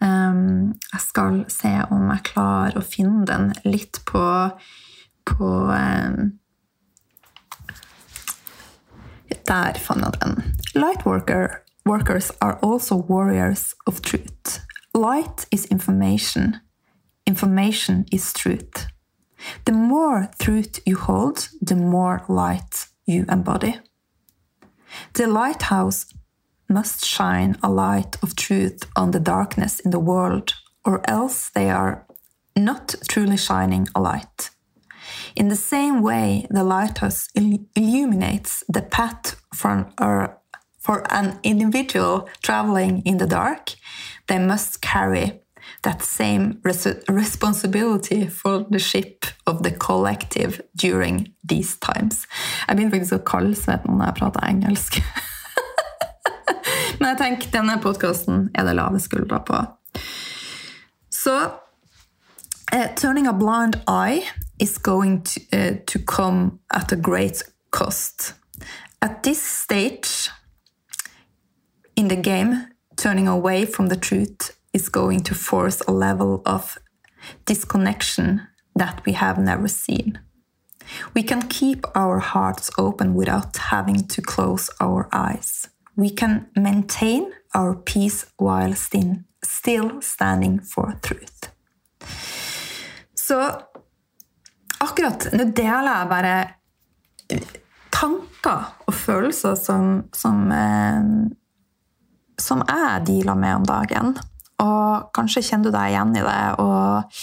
Um, 0.00 0.72
jeg 0.94 1.02
skal 1.04 1.42
se 1.52 1.72
om 1.92 2.08
jeg 2.08 2.28
klarer 2.30 2.78
å 2.80 2.84
finne 2.84 3.26
den 3.28 3.50
litt 3.66 4.00
på, 4.08 4.22
på 5.28 5.50
um, 5.68 6.30
Der 9.50 9.78
fant 9.82 10.06
jeg 10.06 10.20
den. 10.22 10.56
Light 10.78 11.04
worker, 11.04 11.60
workers 11.90 12.30
are 12.40 12.56
also 12.62 12.94
warriors 13.14 13.74
of 13.88 14.00
truth. 14.00 14.60
Light 14.94 15.38
is 15.50 15.66
information. 15.76 16.60
Information 17.26 18.06
is 18.12 18.32
truth. 18.32 18.86
The 19.64 19.72
more 19.72 20.30
truth 20.38 20.74
you 20.86 20.96
hold, 20.96 21.48
the 21.60 21.74
more 21.74 22.16
light 22.28 22.86
you 23.06 23.24
embody. 23.28 23.74
The 25.14 25.26
lighthouse 25.26 26.00
must 26.68 27.04
shine 27.04 27.56
a 27.62 27.70
light 27.84 28.12
of 28.22 28.36
truth 28.36 28.80
on 28.94 29.10
the 29.10 29.24
darkness 29.34 29.80
in 29.84 29.90
the 29.90 30.04
world, 30.12 30.54
or 30.84 30.96
else 31.10 31.50
they 31.56 31.70
are 31.70 32.06
not 32.56 32.94
truly 33.08 33.36
shining 33.36 33.88
a 33.94 34.00
light. 34.00 34.50
In 35.34 35.48
the 35.48 35.62
same 35.74 36.02
way, 36.02 36.46
the 36.50 36.64
lighthouse 36.76 37.28
illuminates 37.74 38.62
the 38.74 38.82
path 38.82 39.24
for 39.54 39.70
an, 39.70 39.84
uh, 39.98 40.28
for 40.80 41.04
an 41.12 41.38
individual 41.42 42.28
traveling 42.42 43.02
in 43.04 43.18
the 43.18 43.26
dark, 43.26 43.74
they 44.26 44.38
must 44.38 44.80
carry 44.80 45.40
that 45.82 46.02
same 46.02 46.60
res 46.64 46.86
responsibility 47.08 48.26
for 48.26 48.66
the 48.70 48.78
ship 48.78 49.26
of 49.46 49.62
the 49.62 49.70
collective 49.70 50.60
during 50.76 51.32
these 51.44 51.76
times. 51.78 52.26
Jeg 52.68 52.76
begynner 52.76 52.96
faktisk 52.96 53.16
å 53.16 53.24
kaldsvette 53.24 53.88
når 53.88 54.10
jeg 54.10 54.18
prater 54.20 54.46
engelsk. 54.48 55.00
Men 57.00 57.12
jeg 57.12 57.20
tenker 57.20 57.52
denne 57.54 57.78
podkasten 57.80 58.48
er 58.54 58.68
det 58.68 58.76
lave 58.76 59.00
skuldre 59.00 59.40
på. 59.46 59.62
Så 61.10 61.36
uh, 62.72 62.88
Turning 62.96 63.28
a 63.28 63.32
blind 63.32 63.80
eye 63.86 64.24
is 64.58 64.78
going 64.78 65.22
to, 65.24 65.40
uh, 65.52 65.76
to 65.86 65.98
come 65.98 66.60
at 66.70 66.92
a 66.92 66.96
great 66.96 67.42
cost. 67.70 68.34
At 69.00 69.22
this 69.22 69.40
stage 69.40 70.30
in 72.00 72.08
the 72.08 72.16
game, 72.16 72.66
turning 72.96 73.28
away 73.28 73.66
from 73.66 73.88
the 73.88 73.96
truth 73.96 74.56
is 74.72 74.88
going 74.88 75.20
to 75.20 75.34
force 75.34 75.82
a 75.86 75.92
level 75.92 76.42
of 76.46 76.78
disconnection 77.44 78.40
that 78.74 79.02
we 79.04 79.12
have 79.12 79.38
never 79.38 79.68
seen. 79.68 80.18
We 81.14 81.22
can 81.22 81.42
keep 81.48 81.84
our 81.94 82.18
hearts 82.18 82.70
open 82.78 83.14
without 83.14 83.56
having 83.56 84.08
to 84.08 84.22
close 84.22 84.70
our 84.80 85.08
eyes. 85.12 85.68
We 85.94 86.08
can 86.10 86.48
maintain 86.56 87.32
our 87.54 87.74
peace 87.74 88.24
while 88.38 88.74
still 88.74 90.00
standing 90.00 90.60
for 90.60 90.94
truth. 91.02 91.50
Så 93.14 93.36
akkurat 94.80 95.28
nå 95.32 95.44
deler 95.44 95.92
jeg 95.98 96.08
bare 96.08 96.36
tanker 97.92 98.72
og 98.86 98.94
følelser 98.94 99.54
som, 99.54 100.08
som, 100.16 100.50
eh, 100.52 101.04
som 102.42 102.64
jeg 102.66 103.04
dealer 103.08 103.38
med 103.38 103.60
om 103.60 103.66
dagen. 103.68 104.14
Og 104.60 105.10
kanskje 105.16 105.44
kjenner 105.46 105.70
du 105.70 105.76
deg 105.76 105.92
igjen 105.92 106.16
i 106.18 106.24
det, 106.24 106.40
og 106.60 107.20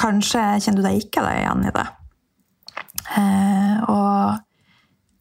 kanskje 0.00 0.44
kjenner 0.64 0.80
du 0.80 0.86
deg 0.86 1.02
ikke 1.02 1.24
deg 1.26 1.42
igjen 1.42 1.66
i 1.68 1.74
det. 1.76 1.88
Eh, 3.20 3.76
og 3.90 4.38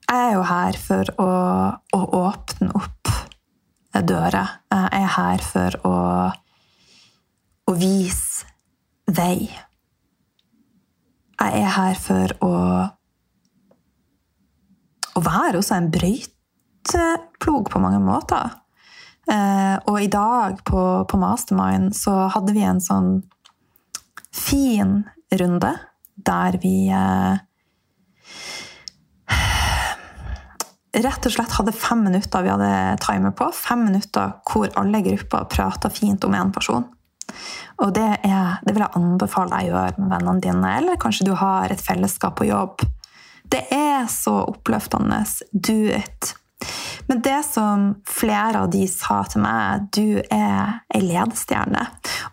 jeg 0.09 0.21
er 0.27 0.31
jo 0.33 0.45
her 0.47 0.77
for 0.81 1.11
å, 1.21 1.31
å 1.97 2.01
åpne 2.23 2.71
opp 2.77 3.11
dører. 3.93 4.55
Jeg 4.71 4.89
er 5.01 5.09
her 5.15 5.43
for 5.43 5.75
å, 5.87 5.95
å 7.69 7.75
vise 7.77 8.47
vei. 9.09 9.49
Jeg 11.39 11.61
er 11.63 11.73
her 11.75 11.99
for 11.99 12.33
å, 12.45 12.53
å 15.15 15.23
være 15.25 15.61
også 15.61 15.77
en 15.77 15.91
brøyteplog 17.39 17.69
på 17.71 17.79
mange 17.79 17.99
måter. 17.99 18.51
Eh, 19.29 19.77
og 19.85 20.01
i 20.01 20.07
dag 20.07 20.63
på, 20.65 21.05
på, 21.05 21.17
Mastermind 21.17 21.95
så 21.95 22.29
hadde 22.33 22.53
vi 22.53 22.63
en 22.63 22.81
sånn 22.81 23.23
fin 24.33 25.03
runde 25.31 25.75
der 26.15 26.57
vi 26.61 26.89
eh, 26.89 27.37
rett 30.99 31.25
og 31.25 31.31
slett 31.31 31.53
hadde 31.59 31.71
fem 31.71 32.03
minutter 32.03 32.43
vi 32.43 32.49
hadde 32.49 32.97
timer 33.03 33.31
på, 33.31 33.51
fem 33.53 33.85
minutter 33.85 34.33
hvor 34.49 34.71
alle 34.75 35.03
grupper 35.05 35.45
prata 35.49 35.89
fint 35.89 36.23
om 36.25 36.33
én 36.33 36.51
person. 36.51 36.87
Og 37.79 37.93
det, 37.93 38.17
er, 38.25 38.57
det, 38.65 38.73
vil 38.73 38.81
jeg 38.81 38.97
anbefale 38.97 39.53
deg 39.53 39.69
å 39.69 39.75
gjøre 39.75 40.01
med 40.01 40.09
vennene 40.15 40.41
dine, 40.43 40.71
eller 40.79 40.97
kanskje 40.99 41.29
du 41.29 41.35
har 41.37 41.69
et 41.69 41.81
fellesskap 41.81 42.39
på 42.39 42.49
jobb. 42.49 42.81
Det 43.49 43.61
er 43.71 44.09
så 44.09 44.33
oppløftende. 44.49 45.21
Do 45.53 45.77
it. 45.93 46.33
Men 47.09 47.21
det 47.25 47.39
som 47.47 47.85
flere 48.05 48.63
av 48.63 48.71
de 48.73 48.83
sa 48.91 49.23
til 49.29 49.41
meg, 49.41 49.87
du 49.95 50.19
er 50.21 50.81
ei 50.93 51.01
ledestjerne. 51.01 51.85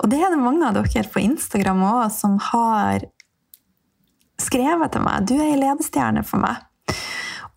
Og 0.03 0.11
det 0.13 0.21
er 0.21 0.35
det 0.35 0.43
mange 0.43 0.67
av 0.69 0.77
dere 0.77 1.07
på 1.13 1.23
Instagram 1.23 1.85
òg 1.87 2.03
som 2.13 2.37
har 2.51 3.07
skrevet 4.43 4.93
til 4.93 5.07
meg. 5.07 5.29
Du 5.29 5.37
er 5.39 5.53
ei 5.55 5.61
ledestjerne 5.61 6.25
for 6.27 6.43
meg. 6.45 6.61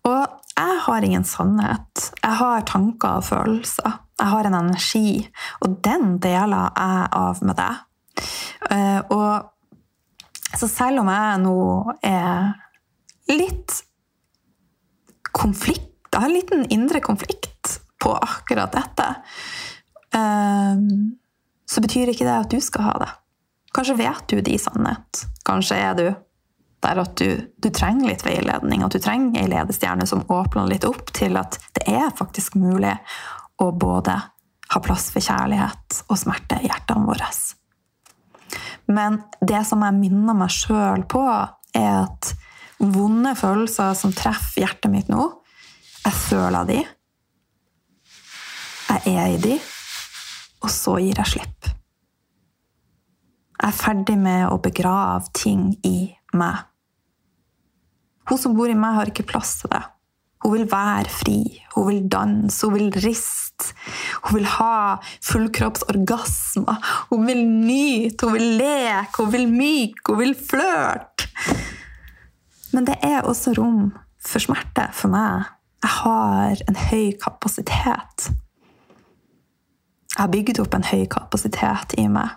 Og 0.08 0.22
jeg 0.60 0.78
har 0.86 1.04
ingen 1.04 1.26
sannhet. 1.28 2.06
Jeg 2.22 2.38
har 2.40 2.64
tanker 2.68 3.20
og 3.20 3.26
følelser. 3.28 4.00
Jeg 4.20 4.28
har 4.32 4.46
en 4.46 4.56
energi, 4.58 5.12
og 5.64 5.78
den 5.84 6.18
deler 6.20 6.72
jeg 6.76 7.06
av 7.16 7.44
med 7.44 7.56
deg. 7.56 7.84
Eh, 8.70 9.00
og 9.16 10.58
så 10.58 10.68
selv 10.68 11.00
om 11.00 11.08
jeg 11.08 11.38
nå 11.44 11.60
er 12.04 12.50
litt 13.30 13.78
konflikt 15.32 15.89
Jeg 16.10 16.18
har 16.18 16.28
en 16.28 16.34
liten 16.34 16.64
indre 16.74 17.00
konflikt 17.00 17.78
på 18.02 18.12
akkurat 18.16 18.72
dette, 18.74 19.06
eh, 20.16 20.82
så 21.70 21.82
betyr 21.84 22.10
ikke 22.10 22.26
det 22.26 22.34
at 22.34 22.50
du 22.50 22.58
skal 22.64 22.88
ha 22.88 22.96
det. 23.04 23.10
Kanskje 23.76 24.00
vet 24.00 24.26
du 24.32 24.40
din 24.42 24.58
sannhet. 24.58 25.26
Kanskje 25.46 25.78
er 25.78 25.94
du 25.94 26.08
der 26.80 26.98
at 27.02 27.14
du, 27.20 27.36
du, 27.60 27.68
trenger 27.70 28.08
litt 28.08 28.24
veiledning, 28.24 28.82
at 28.82 28.94
du 28.96 29.02
trenger 29.02 29.42
ei 29.42 29.50
ledestjerne 29.52 30.06
som 30.08 30.24
åpner 30.32 30.68
litt 30.70 30.86
opp 30.88 31.12
til 31.16 31.36
at 31.38 31.58
det 31.76 31.86
er 31.92 32.08
faktisk 32.16 32.56
mulig 32.58 32.94
å 33.60 33.68
både 33.76 34.16
ha 34.70 34.80
plass 34.80 35.10
for 35.12 35.22
kjærlighet 35.22 36.04
og 36.08 36.18
smerte 36.18 36.60
i 36.62 36.70
hjertene 36.70 37.04
våre. 37.04 37.28
Men 38.90 39.20
det 39.44 39.60
som 39.68 39.84
jeg 39.84 39.98
minner 39.98 40.38
meg 40.40 40.54
sjøl 40.54 41.04
på, 41.10 41.22
er 41.76 41.92
at 42.06 42.32
vonde 42.80 43.34
følelser 43.36 43.92
som 43.98 44.14
treffer 44.16 44.64
hjertet 44.64 44.90
mitt 44.90 45.12
nå 45.12 45.26
Jeg 46.04 46.16
føler 46.16 46.64
de. 46.68 46.78
Jeg 48.90 49.14
er 49.16 49.26
i 49.34 49.38
de. 49.40 49.58
Og 50.64 50.72
så 50.72 50.96
gir 51.00 51.20
jeg 51.20 51.32
slipp. 51.34 51.70
Jeg 53.60 53.68
er 53.68 53.76
ferdig 53.76 54.16
med 54.16 54.48
å 54.48 54.60
begrave 54.62 55.28
ting 55.36 55.74
i 55.84 56.10
meg. 56.32 56.64
Hun 58.30 58.38
som 58.40 58.54
bor 58.56 58.70
i 58.70 58.76
meg, 58.78 58.96
har 58.96 59.10
ikke 59.10 59.26
plass 59.28 59.58
til 59.60 59.72
det. 59.74 59.82
Hun 60.40 60.54
vil 60.54 60.68
være 60.70 61.12
fri, 61.12 61.40
hun 61.74 61.88
vil 61.90 62.04
danse, 62.08 62.64
hun 62.64 62.78
vil 62.78 62.94
riste. 63.04 63.74
Hun 64.24 64.38
vil 64.38 64.48
ha 64.48 64.96
fullkroppsorgasmer. 65.28 66.80
Hun 67.10 67.26
vil 67.28 67.42
nyte, 67.44 68.24
hun 68.24 68.38
vil 68.38 68.56
leke, 68.62 69.20
hun 69.20 69.32
vil 69.34 69.48
myke, 69.52 70.06
hun 70.08 70.22
vil 70.22 70.32
flørte. 70.38 71.28
Men 72.72 72.88
det 72.88 72.96
er 73.04 73.26
også 73.28 73.52
rom 73.58 73.90
for 74.24 74.40
smerte 74.40 74.88
for 74.96 75.12
meg. 75.12 75.50
Jeg 75.80 75.92
har 75.96 76.60
en 76.68 76.76
høy 76.76 77.12
kapasitet. 77.22 78.28
Jeg 80.10 80.18
har 80.18 80.32
bygd 80.32 80.60
opp 80.60 80.74
en 80.76 80.84
høy 80.84 81.06
kapasitet 81.08 81.94
i 82.00 82.04
meg. 82.12 82.36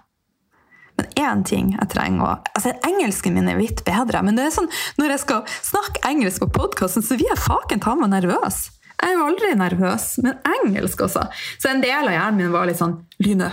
Men 0.93 1.09
én 1.17 1.41
ting 1.47 1.71
jeg 1.73 1.89
trenger 1.89 2.23
å 2.23 2.33
altså 2.53 2.71
Engelsken 2.85 3.33
min 3.35 3.49
er 3.49 3.57
vidt 3.57 3.81
bedre, 3.87 4.21
men 4.23 4.37
det 4.37 4.45
er 4.45 4.53
sånn, 4.53 4.69
når 5.01 5.15
jeg 5.15 5.23
skal 5.23 5.55
snakke 5.65 6.03
engelsk 6.07 6.43
på 6.45 6.51
podkasten, 6.59 7.03
så 7.03 7.17
blir 7.17 7.31
jeg 7.31 7.41
faken 7.41 7.81
ta 7.83 7.95
meg 7.97 8.13
nervøs. 8.13 8.67
Jeg 8.93 9.09
er 9.09 9.17
jo 9.17 9.25
aldri 9.25 9.49
nervøs, 9.59 10.05
men 10.23 10.37
engelsk 10.47 11.01
også. 11.07 11.25
Så 11.59 11.71
en 11.71 11.81
del 11.83 12.07
av 12.07 12.13
hjernen 12.13 12.39
min 12.39 12.53
var 12.53 12.69
litt 12.69 12.79
sånn 12.79 12.99
Lyne, 13.25 13.49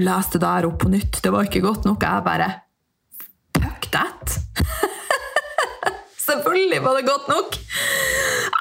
les 0.00 0.32
det 0.32 0.40
der 0.42 0.66
opp 0.66 0.80
på 0.82 0.90
nytt. 0.90 1.20
Det 1.22 1.30
var 1.30 1.46
ikke 1.46 1.62
godt 1.62 1.86
nok. 1.86 2.02
Jeg 2.02 2.26
bare 2.26 2.50
Fuck 3.60 3.90
that! 3.92 4.38
Selvfølgelig 6.26 6.80
var 6.82 6.96
det 6.96 7.06
godt 7.06 7.30
nok! 7.30 7.60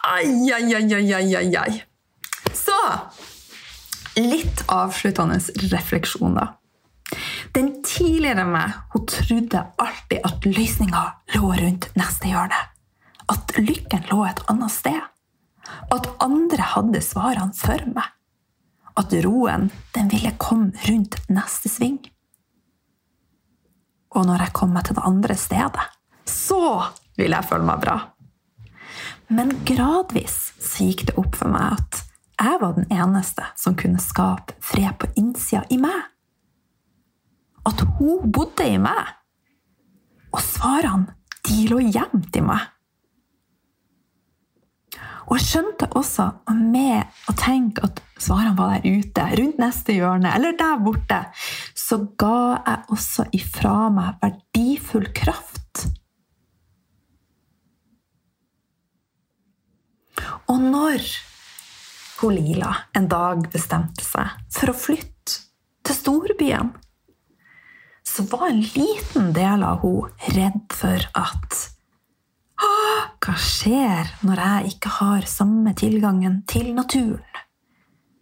Ai, 0.10 0.52
ai, 0.54 0.74
ai, 0.74 1.13
ai, 1.13 1.36
ai, 1.36 1.56
ai. 1.56 1.84
Så 2.54 2.78
litt 4.17 4.63
avsluttende 4.67 5.38
refleksjon, 5.69 6.34
da. 6.34 6.48
Den 7.54 7.72
tidligere 7.86 8.45
meg 8.45 8.74
hun 8.93 9.06
trodde 9.10 9.62
alltid 9.82 10.26
at 10.26 10.45
løsninga 10.50 11.04
lå 11.36 11.54
rundt 11.62 11.89
neste 11.98 12.30
hjørne. 12.32 12.60
At 13.30 13.54
lykken 13.58 14.10
lå 14.10 14.24
et 14.26 14.41
annet 14.50 14.74
sted. 14.74 15.02
At 15.93 16.10
andre 16.26 16.72
hadde 16.74 17.02
svarene 17.06 17.54
for 17.58 17.86
meg. 17.93 18.10
At 18.98 19.13
roen 19.24 19.69
den 19.95 20.10
ville 20.12 20.34
komme 20.41 20.74
rundt 20.89 21.22
neste 21.30 21.69
sving. 21.69 22.02
Og 24.17 24.26
når 24.26 24.48
jeg 24.48 24.58
kom 24.58 24.74
meg 24.74 24.88
til 24.88 24.98
det 24.98 25.06
andre 25.06 25.38
stedet, 25.38 25.86
så 26.26 26.89
ville 27.17 27.38
jeg 27.38 27.50
føle 27.50 27.69
meg 27.69 27.86
bra. 27.86 28.00
Men 29.29 29.53
gradvis 29.67 30.53
så 30.57 30.89
gikk 30.89 31.05
det 31.09 31.17
opp 31.21 31.35
for 31.37 31.53
meg 31.53 31.77
at 31.77 32.05
jeg 32.39 32.61
var 32.61 32.77
den 32.77 32.87
eneste 32.93 33.45
som 33.59 33.75
kunne 33.77 34.01
skape 34.01 34.55
fred 34.63 34.95
på 35.01 35.09
innsida 35.19 35.65
i 35.69 35.77
meg 35.81 36.07
at 37.67 37.85
hun 37.97 38.31
bodde 38.33 38.65
i 38.67 38.77
meg. 38.81 39.15
Og 40.33 40.41
svarene, 40.43 41.15
de 41.47 41.65
lå 41.69 41.79
gjemt 41.89 42.35
i 42.37 42.43
meg. 42.45 42.67
Og 45.29 45.37
jeg 45.37 45.45
skjønte 45.45 45.89
også 45.97 46.25
med 46.57 47.05
å 47.29 47.35
tenke 47.37 47.85
at 47.85 48.01
svarene 48.17 48.55
var 48.57 48.79
der 48.79 48.97
ute, 48.97 49.25
rundt 49.37 49.59
neste 49.61 49.93
hjørne 49.93 50.31
eller 50.35 50.57
der 50.57 50.81
borte, 50.81 51.19
så 51.77 51.99
ga 52.17 52.39
jeg 52.57 52.95
også 52.95 53.27
ifra 53.37 53.75
meg 53.93 54.17
verdifull 54.23 55.05
kraft. 55.13 55.48
Og 60.51 60.62
når 60.62 61.05
hun 62.19 62.36
Lila 62.36 62.73
en 62.97 63.08
dag 63.12 63.45
bestemte 63.53 64.03
seg 64.03 64.36
for 64.51 64.71
å 64.71 64.77
flytte 64.77 65.39
til 65.88 65.95
storbyen 65.95 66.73
så 68.10 68.23
var 68.23 68.49
en 68.49 68.62
liten 68.62 69.34
del 69.34 69.63
av 69.63 69.84
hun 69.84 70.10
redd 70.36 70.73
for 70.73 71.03
at 71.17 71.60
Hva 73.19 73.36
skjer 73.39 74.10
når 74.25 74.41
jeg 74.43 74.73
ikke 74.73 74.91
har 74.97 75.27
samme 75.29 75.73
tilgangen 75.77 76.41
til 76.49 76.71
naturen? 76.75 77.43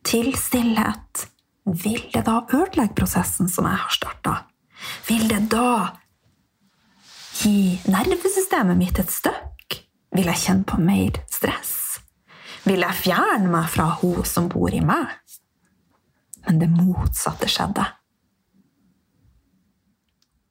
Til 0.08 0.34
stillhet? 0.40 1.28
Vil 1.68 2.04
det 2.14 2.26
da 2.28 2.42
ødelegge 2.46 2.96
prosessen 2.98 3.50
som 3.52 3.68
jeg 3.68 3.80
har 3.82 3.96
starta? 3.96 4.36
Vil 5.08 5.26
det 5.32 5.42
da 5.52 5.96
gi 7.40 7.80
nervesystemet 7.88 8.80
mitt 8.80 9.02
et 9.02 9.12
støkk? 9.14 9.82
Vil 10.16 10.32
jeg 10.32 10.44
kjenne 10.44 10.68
på 10.68 10.80
mer 10.82 11.22
stress? 11.32 11.87
Vil 12.66 12.82
jeg 12.84 13.02
fjerne 13.04 13.52
meg 13.52 13.70
fra 13.72 13.92
hun 14.02 14.26
som 14.28 14.50
bor 14.52 14.74
i 14.74 14.82
meg? 14.84 15.14
Men 16.48 16.62
det 16.62 16.72
motsatte 16.72 17.50
skjedde. 17.52 17.86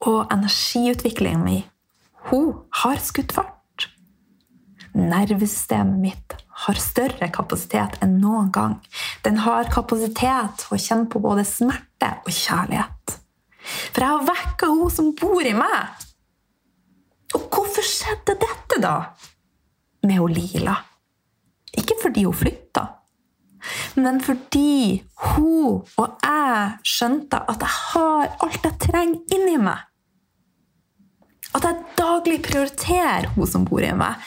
Og 0.06 0.32
energiutviklingen 0.32 1.44
min, 1.44 1.62
hun 2.30 2.52
har 2.82 3.00
skutt 3.02 3.32
fart. 3.34 3.88
Nervesystemet 4.96 6.00
mitt 6.00 6.36
har 6.66 6.78
større 6.80 7.28
kapasitet 7.32 7.98
enn 8.04 8.16
noen 8.22 8.48
gang. 8.52 8.78
Den 9.24 9.42
har 9.44 9.68
kapasitet 9.72 10.56
til 10.62 10.76
å 10.76 10.80
kjenne 10.80 11.10
på 11.12 11.20
både 11.24 11.44
smerte 11.48 12.12
og 12.24 12.32
kjærlighet. 12.32 13.16
For 13.92 14.04
jeg 14.04 14.14
har 14.14 14.28
vekka 14.30 14.70
hun 14.72 14.92
som 14.92 15.12
bor 15.18 15.44
i 15.44 15.54
meg. 15.56 16.04
Og 17.36 17.48
hvorfor 17.52 17.84
skjedde 17.84 18.38
dette, 18.40 18.80
da? 18.80 18.96
Med 20.06 20.22
hun 20.22 20.32
Lila. 20.32 20.76
Ikke 21.74 21.96
fordi 22.02 22.24
hun 22.24 22.36
flytta, 22.36 22.86
men 23.96 24.20
fordi 24.20 25.02
hun 25.32 25.82
og 25.96 26.22
jeg 26.22 26.86
skjønte 26.86 27.40
at 27.50 27.62
jeg 27.64 27.74
har 27.74 28.32
alt 28.44 28.66
jeg 28.68 28.80
trenger 28.82 29.36
inni 29.36 29.56
meg. 29.60 29.84
At 31.56 31.64
jeg 31.64 31.84
daglig 31.98 32.40
prioriterer 32.44 33.30
hun 33.34 33.48
som 33.48 33.64
bor 33.66 33.84
i 33.84 33.92
meg. 33.96 34.20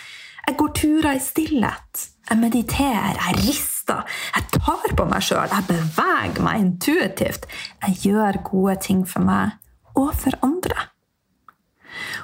Jeg 0.48 0.58
går 0.58 0.72
turer 0.80 1.12
i 1.14 1.22
stillhet. 1.22 2.06
Jeg 2.30 2.38
mediterer, 2.38 3.18
jeg 3.18 3.38
rister, 3.42 4.04
jeg 4.36 4.44
tar 4.54 4.92
på 4.98 5.06
meg 5.10 5.24
sjøl, 5.26 5.50
jeg 5.50 5.66
beveger 5.66 6.44
meg 6.46 6.62
intuitivt. 6.62 7.48
Jeg 7.82 7.96
gjør 8.04 8.38
gode 8.46 8.76
ting 8.86 9.02
for 9.10 9.26
meg 9.26 9.58
og 9.98 10.12
for 10.18 10.38
andre. 10.46 10.90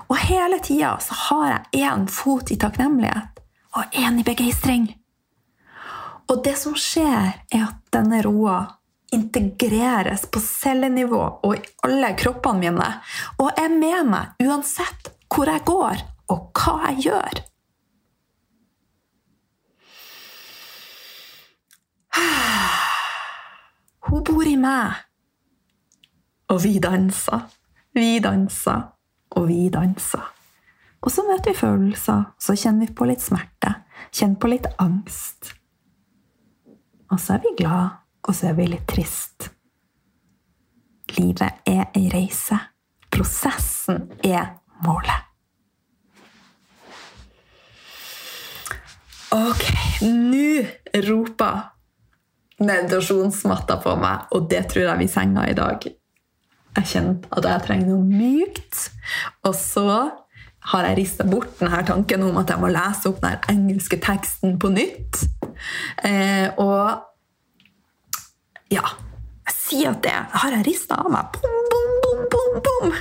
Og 0.10 0.20
hele 0.22 0.60
tida 0.62 0.94
har 1.30 1.48
jeg 1.50 1.88
én 1.90 2.06
fot 2.10 2.54
i 2.54 2.60
takknemlighet 2.62 3.42
og 3.76 3.98
én 3.98 4.22
i 4.22 4.28
begeistring. 4.28 4.92
Og 6.32 6.42
det 6.44 6.56
som 6.58 6.74
skjer, 6.78 7.36
er 7.54 7.64
at 7.68 7.82
denne 7.94 8.22
roa 8.26 8.64
integreres 9.14 10.26
på 10.32 10.42
cellenivå 10.42 11.22
og 11.46 11.52
i 11.56 11.62
alle 11.86 12.12
kroppene 12.18 12.66
mine, 12.66 12.88
og 13.40 13.60
er 13.62 13.72
med 13.72 14.10
meg 14.10 14.46
uansett 14.46 15.12
hvor 15.30 15.50
jeg 15.52 15.66
går, 15.68 16.02
og 16.34 16.50
hva 16.58 16.78
jeg 16.90 17.06
gjør. 17.10 17.44
Hun 24.06 24.24
bor 24.24 24.48
i 24.48 24.56
meg. 24.56 25.02
Og 26.54 26.62
vi 26.64 26.78
danser. 26.80 27.46
Vi 27.96 28.20
danser, 28.24 28.82
og 29.36 29.48
vi 29.50 29.68
danser. 29.74 30.24
Og 31.02 31.12
så 31.12 31.26
møter 31.26 31.52
vi 31.52 31.58
følelser, 31.58 32.24
så 32.40 32.56
kjenner 32.58 32.88
vi 32.88 32.96
på 32.98 33.08
litt 33.10 33.24
smerte. 33.24 33.76
Kjenner 34.12 34.40
på 34.42 34.52
litt 34.52 34.68
angst. 34.82 35.54
Og 37.12 37.20
så 37.22 37.36
er 37.36 37.44
vi 37.44 37.54
glad, 37.58 38.02
og 38.26 38.36
så 38.36 38.50
er 38.50 38.58
vi 38.58 38.70
litt 38.72 38.88
trist. 38.90 39.52
Livet 41.18 41.62
er 41.70 41.86
ei 41.96 42.08
reise. 42.14 42.58
Prosessen 43.14 44.10
er 44.26 44.58
målet. 44.84 45.22
Ok, 49.36 49.64
nå 50.02 50.66
roper 51.06 51.64
meditasjonsmatta 52.64 53.78
på 53.84 53.96
meg, 54.00 54.30
og 54.32 54.50
det 54.52 54.66
tror 54.72 54.90
jeg 54.90 55.02
vi 55.02 55.08
senga 55.12 55.46
i 55.50 55.56
dag. 55.58 55.88
Jeg 56.76 56.92
kjente 56.92 57.32
at 57.32 57.48
jeg 57.48 57.64
trenger 57.68 57.92
noe 57.92 58.04
mykt. 58.04 58.86
Og 59.48 59.56
så 59.56 59.88
har 60.72 60.88
jeg 60.90 60.98
rista 60.98 61.26
bort 61.28 61.60
denne 61.60 61.82
tanken 61.88 62.26
om 62.26 62.40
at 62.42 62.52
jeg 62.52 62.62
må 62.62 62.72
lese 62.74 63.12
opp 63.12 63.22
den 63.24 63.44
engelske 63.52 64.00
teksten 64.02 64.58
på 64.60 64.72
nytt. 64.74 65.22
Eh, 66.04 66.48
og 66.62 67.04
ja, 68.74 68.86
jeg 69.72 69.90
at 69.90 70.04
det 70.06 70.16
har 70.42 70.54
jeg 70.58 70.68
rista 70.68 71.00
av 71.02 71.12
meg. 71.14 71.38
Bom, 71.42 71.66
bom, 71.74 71.92
bom, 72.04 72.24
bom, 72.32 72.58
bom. 72.66 72.96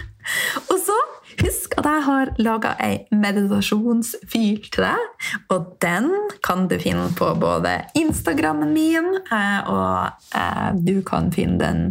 Og 0.72 0.78
så 0.80 0.96
husk 1.42 1.74
at 1.80 1.88
jeg 1.88 2.04
har 2.06 2.30
laga 2.40 2.74
ei 2.82 3.04
meditasjonsfil 3.12 4.60
til 4.70 4.86
deg. 4.86 5.30
Og 5.54 5.74
den 5.84 6.10
kan 6.46 6.68
du 6.70 6.76
finne 6.80 7.10
på 7.18 7.32
både 7.40 7.76
Instagrammen 7.98 8.72
min, 8.76 9.10
eh, 9.24 9.60
og 9.70 10.30
eh, 10.36 10.70
du 10.80 11.00
kan 11.06 11.32
finne 11.34 11.60
den 11.60 11.84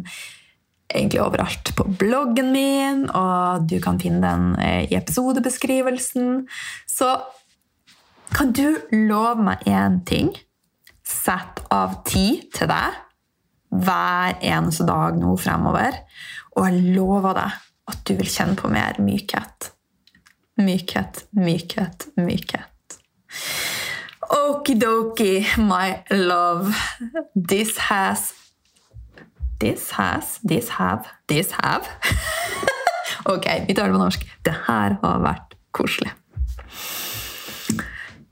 egentlig 0.94 1.24
overalt 1.24 1.74
på 1.78 1.88
bloggen 2.00 2.52
min, 2.54 3.06
og 3.10 3.70
du 3.70 3.80
kan 3.82 4.00
finne 4.02 4.22
den 4.26 4.50
eh, 4.62 4.84
i 4.90 4.98
episodebeskrivelsen. 4.98 6.44
Så 6.90 7.16
kan 8.34 8.54
du 8.54 8.82
love 8.92 9.46
meg 9.46 9.70
én 9.70 10.02
ting? 10.10 10.34
Sett 11.04 11.64
av 11.74 12.02
tid 12.08 12.48
til 12.56 12.70
deg 12.72 13.00
hver 13.74 14.38
eneste 14.46 14.86
dag 14.88 15.18
nå 15.18 15.34
fremover, 15.42 15.98
og 16.54 16.68
jeg 16.68 16.94
lover 16.96 17.40
deg 17.40 17.62
at 17.92 18.04
du 18.08 18.14
vil 18.20 18.30
kjenne 18.30 18.56
på 18.60 18.70
mer 18.72 19.00
mykhet. 19.04 19.72
Mykhet, 20.62 21.26
mykhet, 21.34 22.08
mykhet. 22.22 23.00
Okidoki, 24.34 25.44
my 25.58 26.04
love. 26.12 26.74
This 27.36 27.78
has 27.90 28.32
This 29.64 29.92
has, 29.92 30.40
this 30.44 30.70
have, 30.70 31.08
this 31.28 31.52
have. 31.52 31.88
ok, 33.26 33.46
vi 33.68 33.74
tar 33.74 33.88
det 33.88 33.94
på 33.94 34.02
norsk. 34.02 34.26
Det 34.44 34.54
her 34.66 34.98
har 35.00 35.22
vært 35.24 35.56
koselig. 35.72 36.12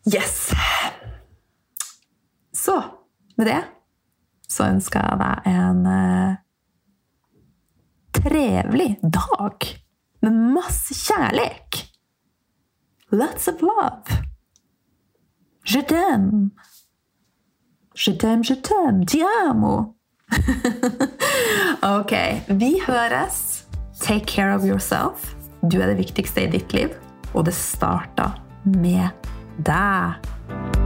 Yes. 0.03 0.49
Så 2.61 2.83
med 3.37 3.47
det 3.47 3.61
så 4.51 4.67
ønsker 4.69 5.01
jeg 5.01 5.19
deg 5.21 5.47
en 5.51 5.85
uh, 5.87 6.33
trevlig 8.13 8.89
dag 9.01 9.69
med 10.21 10.41
masse 10.57 10.93
kjærlighet. 10.93 11.85
Lots 13.11 13.47
of 13.47 13.63
love. 13.65 14.19
Je 15.65 15.81
t'aime. 15.81 16.51
Je 17.95 18.11
t'aime, 18.11 18.43
je 18.43 18.55
t'aime. 18.55 19.05
Ti 19.05 19.23
amo. 19.47 19.95
ok, 21.97 22.13
vi 22.47 22.79
høres. 22.87 23.65
Take 24.01 24.25
care 24.25 24.55
of 24.55 24.65
yourself. 24.65 25.35
Du 25.61 25.79
er 25.79 25.91
det 25.91 25.97
viktigste 25.97 26.45
i 26.45 26.51
ditt 26.51 26.73
liv, 26.73 26.93
og 27.33 27.45
det 27.45 27.55
starter 27.55 28.37
med 28.65 29.09
deg. 29.65 30.80